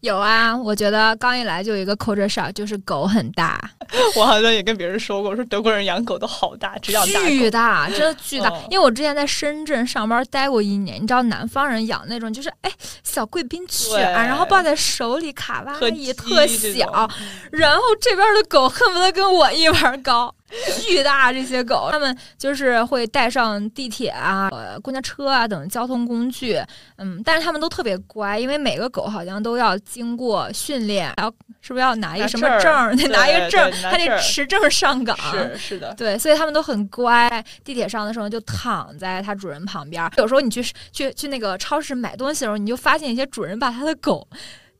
[0.00, 3.58] 有啊，我觉得刚一来就有一个 culture shock，就是狗很大。
[4.16, 8.50] 我好像也跟别人说过，说德国人养狗都好大，只养巨大，真的巨大。
[8.70, 12.70] 因为我之前在深圳上班待过一年，你知道南方人养那种就是哎
[13.02, 17.08] 小贵宾犬，然后抱在手里卡哇伊特小，
[17.50, 20.34] 然后这边的狗恨不得跟我一般高。
[20.80, 26.60] 巨大这些狗，它们就是会带上地铁啊、呃公交车啊等交通工具，
[26.98, 32.96] 嗯，但是他们都特别乖，因为每个狗好像都要经过训练，然后是不是要拿一个什么证？
[32.96, 35.16] 得拿一个证，还得持证上岗。
[35.32, 37.44] 是是的，对，所以他们都很乖。
[37.64, 40.08] 地铁上的时候就躺在它主人旁边。
[40.18, 44.26] 有时候你去去去那个超市买东西的时候，你就发现一些主人把他的狗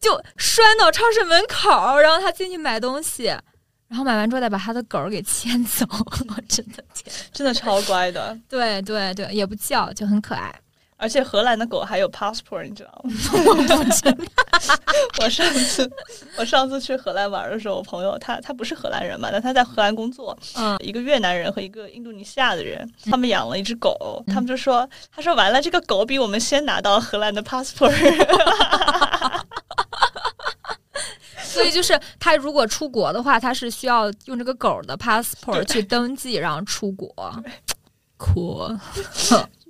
[0.00, 3.34] 就拴到超市门口，然后他进去买东西。
[3.88, 8.36] 然后买完之后再把他的狗给牵走，我 真的天，真的超乖的。
[8.48, 10.54] 对对对，也不叫，就很可爱。
[10.98, 13.12] 而且荷兰的狗还有 passport，你知道吗？
[15.18, 15.90] 我我上次
[16.38, 20.34] 我上次去荷兰玩的时候，我朋友他他不是荷兰人嘛，但他在荷兰工作。
[20.56, 27.92] 嗯，一个越南人和一个印度尼西亚的人，他们养了一只狗，他们就说，他说完了，这个狗比我们先拿到荷兰的 passport。
[31.56, 37.12] 所以就是他如果出国的话，他是需要用这个狗的 passport 去登记，然后出国。
[38.18, 38.66] 酷，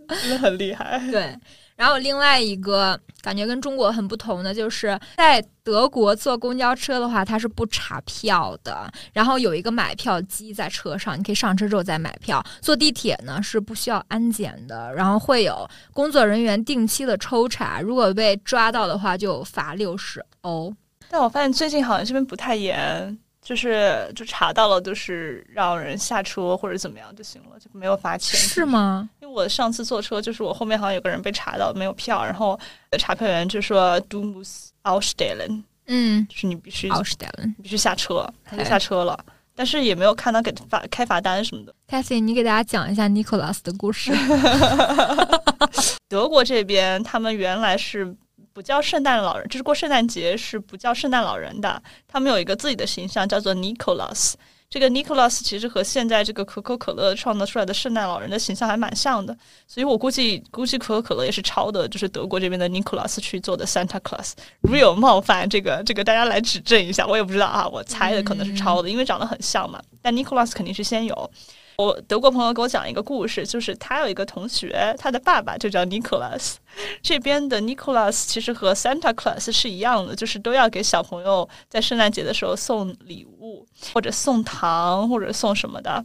[0.09, 1.03] 真的很厉害。
[1.11, 1.37] 对，
[1.75, 12.41] 然后另外一个感觉跟中国很不同的，就是在德国坐公交车的话，它是不查票的，然后有一个买票机在车上，你可以上车之后再买票。
[12.61, 20.73] 坐地铁呢是不需要安检的，然后会有工作人员定期的抽查，如果被抓到的话就罚六十欧。
[21.09, 28.39] 但我发现最近好像这边不太严，就是就查到了，就是让人下车或者怎么样就行了，就没有罚钱。
[28.39, 29.09] 是吗？
[29.21, 32.59] 因为我上次坐车，就是我后面好像有个人被查到没有票，然后
[32.99, 39.17] 查票员就说 “Du musst ausstellen”，嗯，就是你必须 ausstellen，必须下车，他就下车了，
[39.55, 41.73] 但是也没有看到给罚开罚单什么的。
[41.89, 44.13] Cathy，你给大家讲一下 Nicholas 的故事。
[46.09, 48.17] 德国这边他们原来是。
[48.57, 51.83] 不叫圣诞老人，就是过圣诞节是不叫圣诞老人的。
[52.09, 54.33] 他们有一个自己的形象，叫做 Nicholas。
[54.71, 59.37] 这个 Nicholas 其实和现在这个可口可乐创造出来的圣诞老人的形象还蛮像的。
[59.69, 64.33] 所以我估计，估计可口可乐也是抄的，就是德国这边的 Nicholas 去做的 Santa Claus。
[64.63, 67.07] 如有冒犯，这个这个大家来指正一下。
[67.07, 69.79] 我也不知道啊，我猜的可能是抄的，因为长得很像嘛。
[70.01, 71.31] 但 Nicholas 肯定是先有。
[71.77, 76.55] 我德国朋友给我讲一个故事，就是他有一个同学，他的爸爸就叫 Nicholas。
[77.03, 86.05] 这边的 Nicholas 其实和 Santa Claus 是一样的，就是都要给小朋友在圣诞节的时候送礼物，或者送糖，或者送什么的。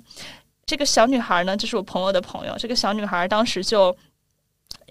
[0.66, 2.56] 这个小女孩呢，就是我朋友的朋友。
[2.58, 3.96] 这个小女孩当时就。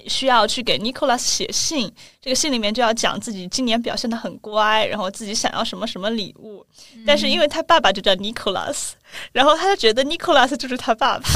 [0.06, 1.90] 需要去给 Nicholas 写信，
[2.22, 6.59] 这个信里面就要讲自己今年表现的很乖，然后自己想要什么什么礼物。
[7.06, 8.90] 但是因为他爸爸就叫 Nicholas，
[9.32, 11.28] 然后他就觉得 Nicholas 就是他爸爸，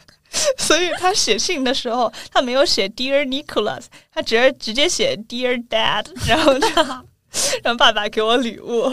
[0.58, 7.04] 所以他写信的时候他没有写 Dear Nicholas，他直接直接写 Dear Dad，然后他。
[7.62, 8.88] 让爸爸给我礼物，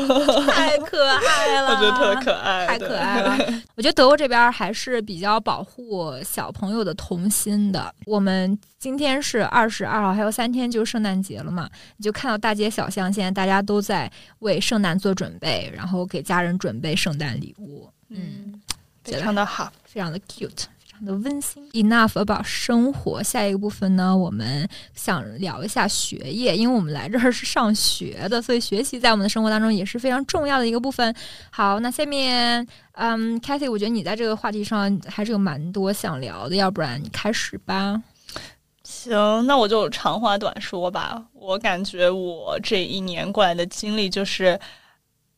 [0.47, 1.69] 太可爱了！
[1.71, 3.38] 我觉得特可爱，太可爱了。
[3.75, 7.93] 我觉得德国这边还是比较保护小朋友的童心的。
[8.05, 11.69] 我们今天是二十二号，还有三天就圣诞节了嘛？
[11.97, 17.89] 你就看到大街小巷，现在大家都在为圣诞做准备，然后给家人准备圣诞礼物。
[18.10, 18.62] 嗯，
[19.03, 20.65] 非常的好，非常的 cute。
[21.03, 21.67] 的温馨。
[21.71, 31.13] Enough about 生活，下一个部分呢，我们想聊一下学业，因为我们来这儿是上学的，所以学习在我们的生活当中也是非常重要的一个部分。
[31.49, 38.01] 好，那下面，嗯，Cathy，我觉得你在这个话题上还是有蛮多想聊的，要不然你开始吧。
[38.84, 41.25] 行，那我就长话短说吧。
[41.34, 44.60] 我感觉我这一年过来的经历，就是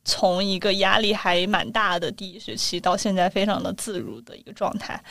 [0.03, 5.01] 从一个压力还蛮大的第一学期，到现在非常的自如的一个状态。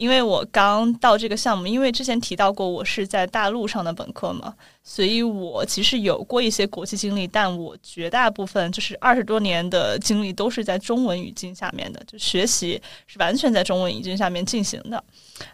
[0.00, 15.02] 因为我刚到这个项目，因为之前提到过我是在大陆上的本科嘛，所以我其实有过一些国际经历，但我绝大部分就是二十多年的经历都是在中文语境下面的，就学习是完全在中文语境下面进行的。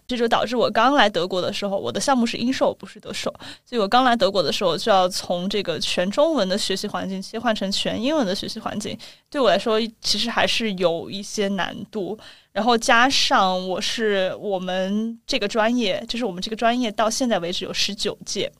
[0.07, 3.33] 这就导致我刚来德国的时候，我的项目是英授，不是德授，
[3.65, 8.97] 所以我刚来德国的时候就要从这个全中文的学习环境切换成全英文的学习环境，
[9.29, 12.19] 对我来说其实还是有一些难度。
[12.53, 18.51] 然后加上我是我们这个专业，就是我们这个专业到现在为止有十九届。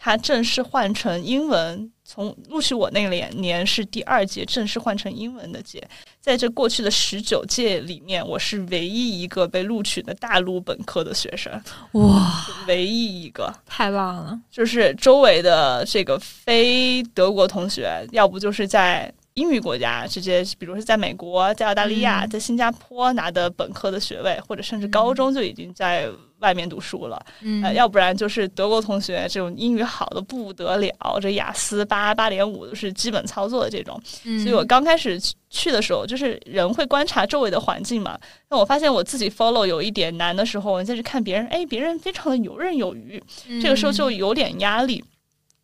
[0.00, 5.82] 它正式换成英文，从录取我那年年是第二届正式换成英文的届，
[6.20, 11.52] 在这过去的十九届里面，我是唯一一个被录取的大陆本科的学生，
[11.92, 14.40] 哇，唯一一个，太棒了！
[14.48, 26.08] 就是周围的这个非德国同学，要不就是在英语国家直接，比如是在美国、在澳大利亚、在新加坡拿的本科的学位，或者甚至高中就已经在。
[26.40, 27.20] 外面读书了，
[27.64, 34.00] 呃，要不然就是德国同学这种英语好的不得了，这雅思八八点五都是基本操作的这种。
[34.22, 35.20] 所以我刚开始
[35.50, 38.16] 去的时候，就是人会观察周围的环境嘛。
[38.48, 43.20] 那我发现我自己 follow 有一点难的时候，我再去看别人，哎，别人非常的游刃有余，
[43.60, 45.02] 这个时候就有点压力。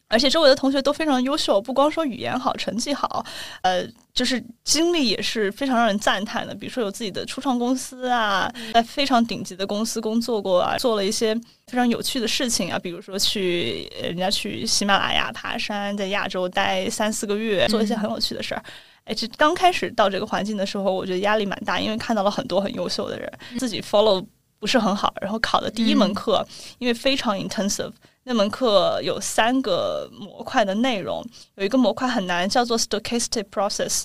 [0.08, 3.24] 而且周围的同学都非常优秀，不光说语言好、成绩好，
[3.62, 6.54] 呃，就是经历也是非常让人赞叹的。
[6.54, 11.34] 比如说有自己的初创公司啊，在非常顶级的公司工作过啊，做了一些
[11.66, 18.62] 非常有趣的事情啊，比如说去人家去喜马拉雅爬山，在亚洲待三四个月，做一些很有趣的事儿。
[19.04, 24.24] 哎，这刚开始到这个环境的时候，我觉得压力蛮大，因为看到了很多很优秀的人，自己 follow
[24.60, 26.46] 不是很好，然后考的第一门课，
[26.78, 27.90] 因为非常 intensive。
[28.24, 31.24] 那门课有三个模块的内容，
[31.56, 34.02] 有一个模块很难，叫做 stochastic process。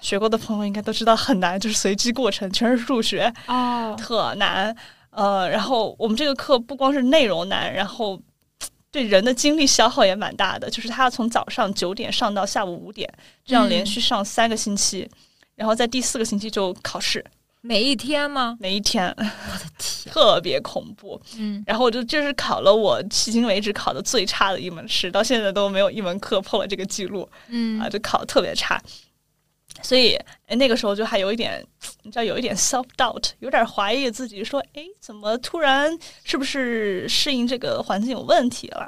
[0.00, 4.74] 学过的朋友应该都知道很难，就是随机过程，全是数学哦，特难。
[5.10, 8.20] 呃，然后我们这个课不光是内容难，然后
[8.90, 13.08] 对人的精力消耗也蛮大的，就是他要从早上九点上到下午五点，
[13.44, 15.08] 这样连续上三个星期，
[15.54, 17.24] 然后在第四个星期就考试。
[17.66, 18.58] 每一天吗？
[18.60, 21.18] 每一天，我的天，特别恐怖。
[21.38, 27.26] 嗯，然后我就这是考了我迄今为止考的最差的一门试，到现在都没有一门课破了这个记录。
[27.48, 28.78] 嗯啊，就考的特别差，
[29.80, 30.14] 所以
[30.46, 31.66] 那个时候就还有一点，
[32.02, 35.90] 你知道，有一点 self doubt，有点怀疑自己，说，哎，怎么突然
[36.22, 38.86] 是不是适应这个环境有问题了？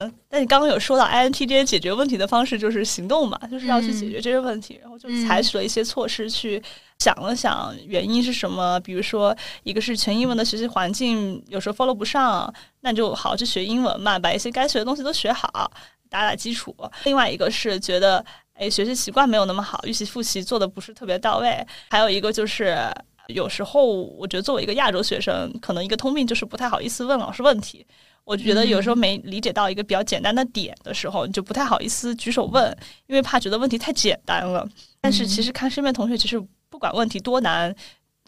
[0.00, 6.62] 嗯，但你刚刚有说到 INTJ 解决问题的方式就是行动嘛，就是要去解决这些问题，然后就采取了一些措施去。
[6.98, 15.70] 想了想原因是什么，比如说一个是全英文的学习环境有时候 follow 不上，那就好好去学英文嘛，把一些该学的东西都学好，
[16.10, 16.74] 打打基础。
[17.04, 18.24] 另外一个是觉得，
[18.54, 21.64] 哎，学习习惯没有那么好，预习复习做的不是特别到位。
[21.90, 22.76] 还有一个就是
[23.28, 27.86] 有时候我觉得作为一个亚洲学生，可能一个通病就是不太好意思问老师问题。
[28.24, 32.76] 我觉得有时候没理解到一个比较简单的点的时候，你就不太好意思举手问，
[33.06, 34.68] 因为怕觉得问题太简单了。
[35.00, 36.42] 但是其实看身边同学，其实。
[36.78, 37.74] 不管问题多难，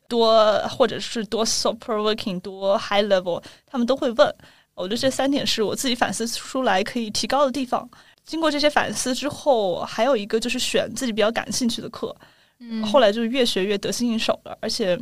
[0.09, 4.35] 多或者是多 super working，多 high level，他们都会问。
[4.75, 7.89] 我觉得这三点是我自己反思出来可以提高的地方。
[8.25, 12.13] 经过这些反思之后，还有一个就是选自己比较感兴趣的课。
[12.59, 14.99] 嗯，后来就越学越得心应手了，而且，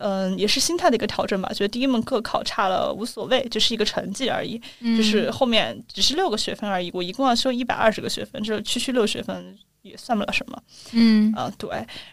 [0.00, 1.52] 嗯，也是心态的一个调整吧。
[1.52, 4.58] 觉得第一门课考差了无所谓，就是一个成绩而已。
[4.80, 9.54] 就是后面只是六个学分而已，我一共要修一百二十个学分，这区区六学分。
[9.86, 10.62] 也算不了什么，
[10.92, 11.68] 嗯啊对，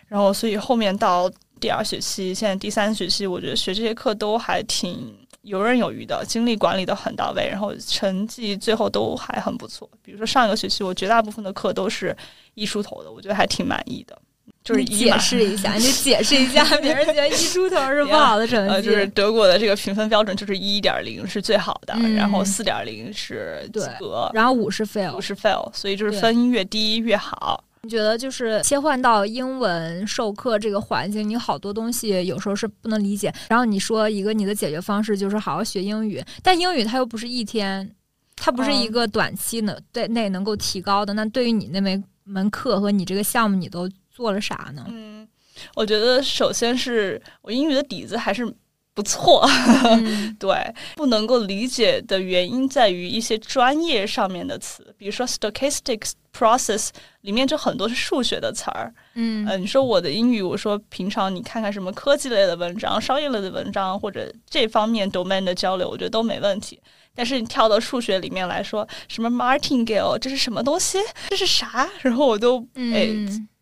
[0.07, 9.89] 然后所以后面到第二学期，现在第三学期，我觉得学这些课都还挺游刃有余的，精力管理的很到位，然后成绩最后都还很不错。
[10.01, 12.15] 比如说上一个学期，我绝大部分的课都是
[12.53, 14.17] 一出头的，我觉得还挺满意的。
[14.63, 18.73] 就是解释一下，你解释一下， 别人觉得一出头是不好的成绩。
[18.73, 27.63] 呃，就是德国的这个评分标准就是一点零是最好的，然后四点零是及格，然后五是 fail，五是 fail，所以就是分越低越好。
[27.81, 33.33] 你觉得就是切换到英文授课这个环境，你好多东西有时候是不能理解。
[33.49, 37.93] 然后你说一个你的解决方式就是好好学英语，但英语它又不是一天，
[38.37, 41.13] 它不是一个短期能对内能够提高的。
[41.13, 44.85] 那对于你那门门课和你这个项目，你都做了啥呢？
[44.87, 45.27] 嗯，
[45.75, 48.45] 我觉得首先是我英语的底子还是
[48.93, 49.45] 不错，
[50.39, 56.11] 对，不能够理解的原因在于一些专业上面的词，比如说 stochastics。
[56.35, 56.89] Process
[57.21, 66.81] 里面就很多是数学的词儿，嗯，呃，你说我的英语，我说平常你看看什么科技类的文章、商业类的文章或者这方面 domain 的交流，我觉得都没问题。
[67.13, 70.97] 但是你跳到数学里面来说，什么 martingale 这是什么东西？
[71.29, 71.87] 这是啥？
[72.01, 73.07] 然后我都哎，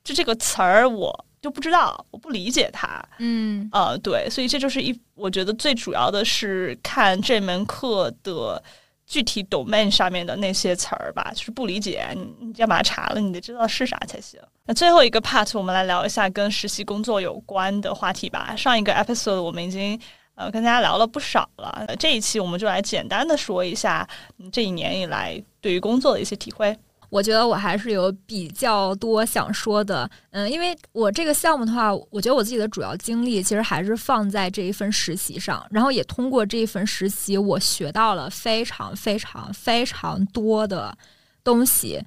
[0.04, 3.04] 就这个词儿我就不知道，我不理解它。
[3.20, 8.62] 嗯，呃，对，所以这就是一，我觉得最主要的是看这门课的。
[9.08, 14.39] 具体 domain 上面的那些词儿吧，就是不理解，你你要把它查了，你得知道是啥才行。
[14.66, 18.56] 那最后一个 part，我们来聊一下跟实习工作有关的话题吧。
[18.56, 19.99] 上一个 episode 我们已经
[20.36, 24.08] 呃跟大家聊了不少了，这一期我们就来简单的说一下
[24.49, 26.74] 这一年以来对于工作的一些体会。
[27.12, 40.97] 我觉得我还是有比较多想说的，嗯，因为我这个项目的话，我觉得我自己的主要精力其实还是放在这一份实习上，然后也通过这一份实习，我学到了非常非常非常多的
[41.43, 42.01] 东西。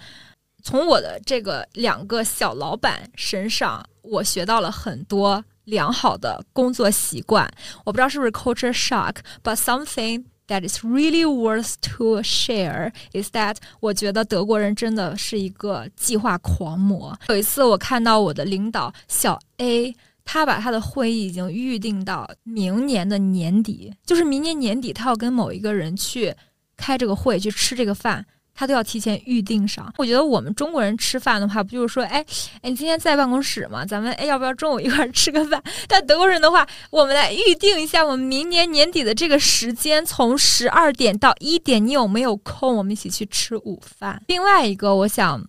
[0.63, 7.47] 从我的这个两个小老板身上，我学到了很多良好的工作习惯。
[7.85, 10.25] 我不知道是不是 culture shock，but something。
[10.47, 12.93] That is really worth to share.
[13.13, 17.19] Is that 我觉得德国人真的是一个计划狂魔。
[17.29, 26.35] 有一次我看到我的领导小 A，他把他的会议已经预定到明年的年底，就是明年年底他要跟某一个人去
[26.77, 28.27] 开这个会，去吃这个饭。
[28.55, 29.93] 他都要提前预定上。
[29.99, 32.25] 我觉得我们中国人吃饭的话，不就是说，哎，
[32.63, 33.85] 哎，你今天在办公室吗？
[33.85, 35.63] 咱们哎，要不要中午一块儿吃个饭？
[35.89, 42.77] 但德国人的话，我们来预定一下我们明年年底的这个时间，从十二点到一点，你有没有空？
[42.77, 44.23] 我们一起去吃午饭。
[44.29, 45.45] 另外一个，我想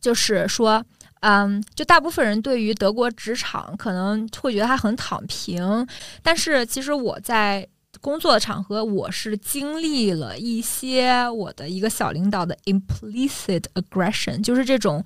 [0.00, 0.84] 就是说，
[1.20, 5.86] 嗯，就大部分人对于德国职场可能会觉得它很躺平，
[6.22, 7.66] 但是其实我在。
[8.06, 15.02] 工作的场合，我是经历了一些我的一个小领导的 implicit aggression，就是这种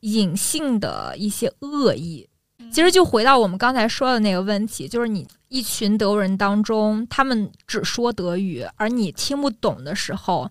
[0.00, 2.28] 隐性的一些恶意。
[2.70, 10.50] 其实就回到我们刚才说的那个问题，就是你一群德国人当中，他们只说德语，而你听不懂的时候，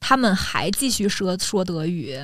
[0.00, 2.18] 他们还继续说说德语。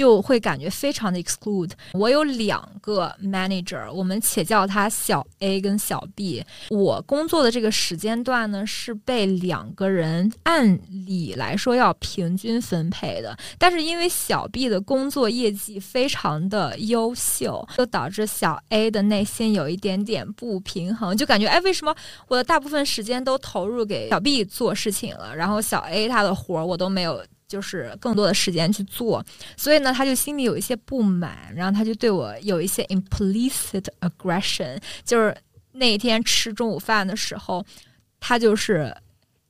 [0.00, 1.72] 就会感觉非常的 exclude。
[1.92, 6.42] 我有两个 manager，我们且叫他小 A 跟小 B。
[6.70, 21.94] 我工作的这个时间段呢，是被两个人按理来说要平均分配的，但是因为小 B 的工作业绩非常的优秀，就导致小 A 的内心有一点点不平衡，就感觉哎，为什么
[22.26, 27.22] 我的大部分时间都投入给小 B 做事情了，然后小 A 他的活儿我都没有。
[27.50, 29.22] 就是更多的时间去做，
[29.56, 34.80] 所以呢，他就心里有一些不满，然后他就对我有一些 implicit aggression。
[35.04, 35.36] 就是
[35.72, 37.66] 那一天吃中午饭的时候，
[38.20, 38.96] 他就是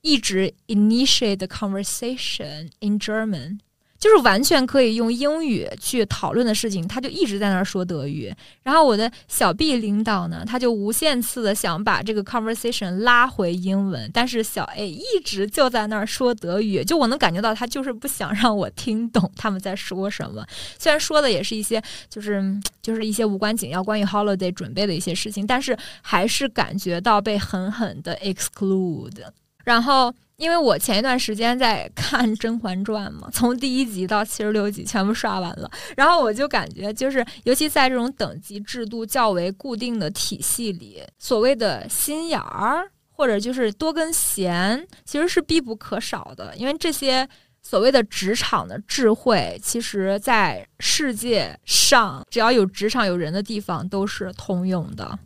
[0.01, 3.59] 一直 initiate the conversation in German。
[4.01, 8.33] 就是完全可以用英语去讨论的事情，他就一直在那儿说德语。
[8.63, 20.43] 然后我的小 B 领导呢，他就无限次的想把这个 conversation 拉回英文，但是小 A 一直就在那儿说德语，就我能感觉到他就是不想让我听懂他们在说什么。
[20.79, 21.79] 虽然说的也是一些
[22.09, 22.43] 就是
[22.81, 29.23] 就是一些无关紧要、关于 holiday 准备的一些事情，但是还是感觉到被狠狠的 exclude。
[29.63, 30.13] 然后。
[30.37, 46.55] 因为我前一段时间在看《甄嬛传》嘛， 从第一集到七十六集全部刷完了，然后我就感觉，就是尤其在这种等级制度较为固定的体系里，所谓的心眼儿或者就是多根弦，其实是必不可少的。
[46.55, 47.29] 因为这些
[47.61, 55.19] 所谓的职场的智慧，其实在世界上只要有职场有人的地方都是通用的。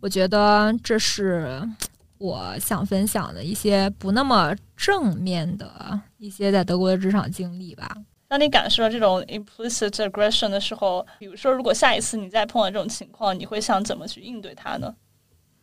[0.00, 1.60] 我觉得这是。
[2.18, 7.88] 我想分享的一些不那么正面的一些在德国的职场经历吧。
[8.28, 14.94] 当你感受到这种 implicit aggression 的时候，比如说，如果下一次你再碰到这种情况，你会想怎么去应对它呢？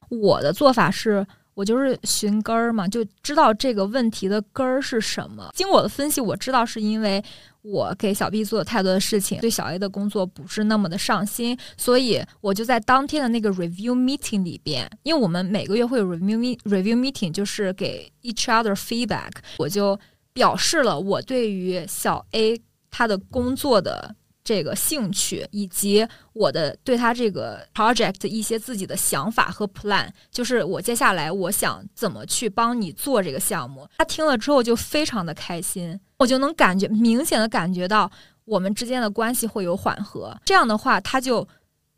[0.10, 1.26] 我的做法是。
[1.54, 5.52] 我就是寻根儿嘛，就知道这个问题的根儿是什么。
[5.54, 7.22] 经我的分析，我知道是因为
[7.62, 20.00] 我给小 B 做了太多的事情，对小 A 的工作不是那么的上心，所以我就在当天的那个 review meeting 里边，因为我们每个月会有 review review meeting，就是给 each other feedback，我就
[20.34, 24.16] 表示了我对于小 A 他的工作的。
[24.44, 33.88] 这个兴趣以及我的对他这个 project 一些自己的想法和 plan，就是我接下来我想怎么去帮你做这个项目。
[34.00, 38.10] 他听了之后就非常的开心，我就能感觉明显的感觉到
[38.46, 40.36] 我们之间的关系会有缓和。
[40.46, 41.48] 这样的话，他就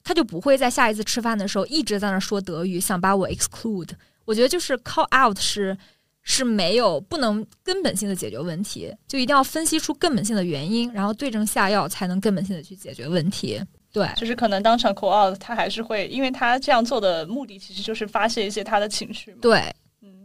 [0.04, 3.90] 他就不会在下一次吃饭的时候一直在那说德语，想把我 exclude。
[4.26, 5.78] 我觉得就是 call out 是。
[6.26, 13.62] 是没有不能根本性的解决问题，就一定要分析出根本性的原因，然后对症下药，才能根本性的去解决问题。
[13.92, 19.36] 对，就是可能当场 call out，他还是会，因为他这样做的目的其实就是发泄一些他的情绪。
[19.42, 19.74] 对，嗯，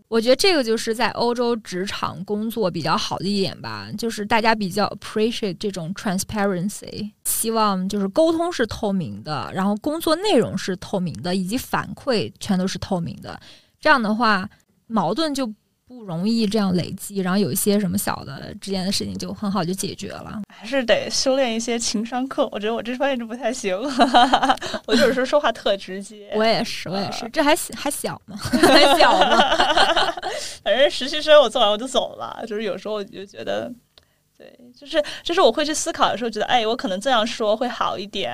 [0.09, 13.39] 我觉得这个就是在欧洲职场工作比较好的一点吧，就是大家比较 appreciate 这种 transparency，希望就是沟通是透明的，然后工作内容是透明的，以及反馈全都是透明的。
[13.81, 14.49] 这样的话，
[14.87, 15.53] 矛盾就。
[15.89, 20.43] 不容易这样累积，然后有一些什么小的之间的事情就很好就解决了。
[20.55, 23.75] 还是得修炼一些情商课，我觉得我这方面就不太行，
[24.87, 26.31] 我就是说说话特直接。
[26.35, 29.39] 我也是，我也是，这还还小呢，还小呢。
[30.63, 33.73] 反正实习生我做完我就走了，就是有时候我就觉得。
[34.39, 38.33] 对，就是就是我会去思考的时候，觉得哎，我可能这样说会好一点，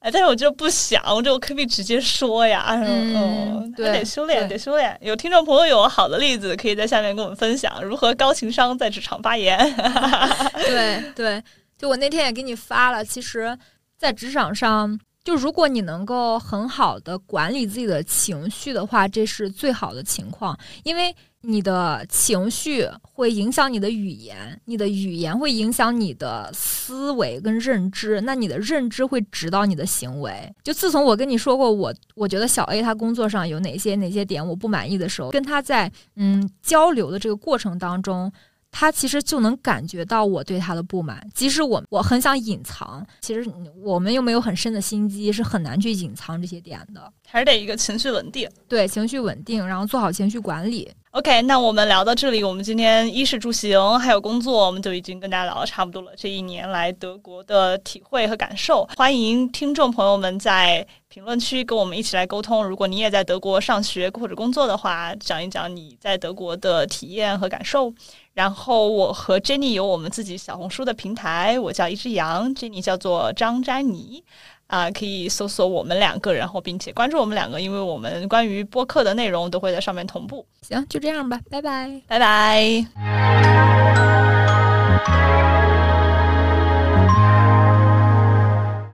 [0.00, 4.94] 哎，但是我就不想，我就可以直接说呀，嗯，对，得修炼，得修炼。
[5.00, 9.58] 有听众朋友有好的例子，可以在下面跟我们分享如何高情商在职场发言。
[10.66, 11.42] 对对，
[11.78, 13.56] 就我那天也给你发了，其实，
[13.96, 21.12] 在职场上，就如果你能够很好的管理自己的情绪的话，这是最好的情况，因为。
[21.48, 30.52] 你的情绪会影响你的语言，你的语言会影响你的思维跟认知，那你的认知会指导你的行为。
[30.64, 38.32] 就自从我跟你说过，我我觉得小 A 他工作上有哪些哪些点我不满意的时候，跟他在嗯交流的这个过程当中。
[38.78, 43.42] 他其实就能感觉到我对他的不满，即使我我很想隐藏，其实
[43.82, 47.10] 我们又没有很深的心机，是很难去隐藏这些点的。
[47.26, 50.92] 还是得一个情绪稳定，对情绪稳定，然后做好情绪管理。
[51.12, 56.12] OK，那我们聊到这里，我们今天衣食住行还有工作，我们就已经跟大家聊的差不多了。
[56.14, 62.62] 这一年来德国的体会和感受，欢迎听众朋友们在评论区跟我们一起来沟通。
[62.62, 67.90] 如果你也在德国上学或者工作的话，讲一讲你在德国的体验和感受。
[68.36, 74.22] 然后我和 Jenny 有我们自己小红书的平台，我叫一只羊，Jenny 叫做张詹妮，
[74.66, 80.44] 啊，可以搜索我们两个，然后并且关注我们两个，因为我们关于播客的内容都会在上面同步。
[80.60, 84.05] 行，就这样吧，拜拜，拜拜。